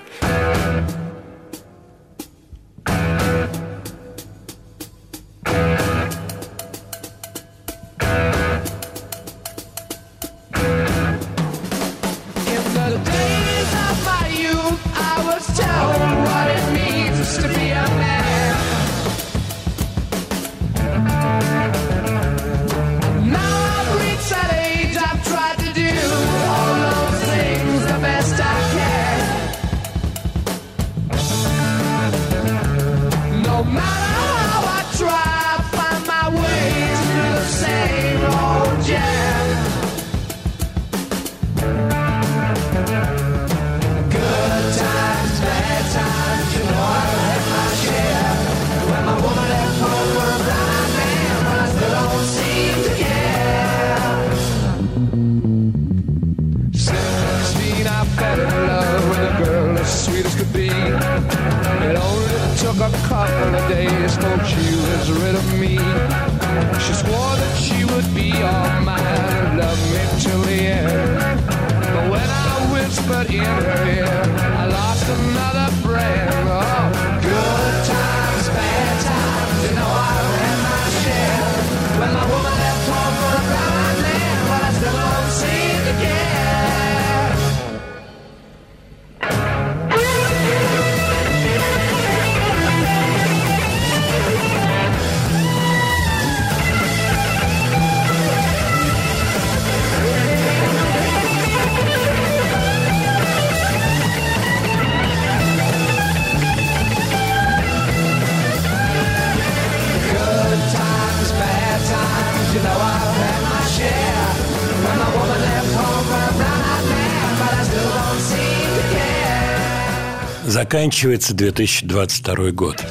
Заканчивается 120.74 121.36
2022 121.36 122.50
год. 122.50 122.84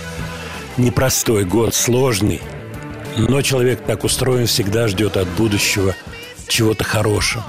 Непростой 0.76 1.44
год, 1.44 1.74
сложный. 1.74 2.40
Но 3.16 3.42
человек 3.42 3.84
так 3.84 4.04
устроен, 4.04 4.46
всегда 4.46 4.86
ждет 4.86 5.16
от 5.16 5.26
будущего 5.30 5.92
чего-то 6.46 6.84
хорошего. 6.84 7.44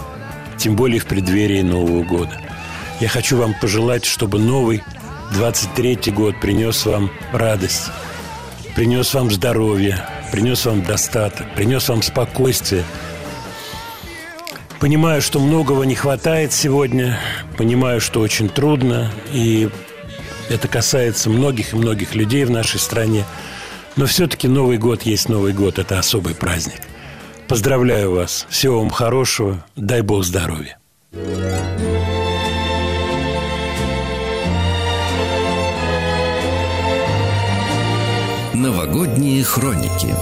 Тем 0.57 0.75
более 0.75 0.99
в 0.99 1.05
преддверии 1.05 1.61
Нового 1.61 2.03
года. 2.03 2.41
Я 2.99 3.09
хочу 3.09 3.38
вам 3.38 3.53
пожелать, 3.61 4.05
чтобы 4.05 4.39
новый 4.39 4.81
23 5.34 6.11
год 6.11 6.41
принес 6.41 6.84
вам 6.88 7.11
радость, 7.31 7.91
принес 8.75 9.13
вам 9.13 9.29
здоровье, 9.29 10.03
принес 10.31 10.65
вам 10.65 10.81
достаток, 10.84 11.45
принес 11.53 11.88
вам 11.89 12.01
спокойствие. 12.01 12.84
Понимаю, 14.79 15.21
что 15.21 15.39
многого 15.39 15.84
не 15.84 15.93
хватает 15.93 16.53
сегодня, 16.53 17.19
понимаю, 17.55 18.01
что 18.01 18.19
очень 18.19 18.49
трудно, 18.49 19.11
и 19.31 19.69
это 20.54 20.68
касается 20.68 21.30
многих 21.30 21.74
и 21.74 21.76
многих 21.76 22.14
людей 22.14 22.45
в 22.45 22.51
нашей 22.51 22.80
стране. 22.80 23.26
Но 23.95 24.06
все-таки 24.06 24.47
Новый 24.47 24.78
год 24.78 25.04
есть 25.04 25.28
Новый 25.28 25.51
год, 25.54 25.80
это 25.80 25.99
особый 25.99 26.36
праздник. 26.36 26.82
Поздравляю 27.47 28.12
вас, 28.12 28.45
всего 28.49 28.80
вам 28.80 28.89
хорошего, 28.89 29.66
дай 29.76 30.01
Бог 30.01 30.24
здоровья. 30.24 30.78
Новогодние 38.54 39.43
хроники 39.43 40.16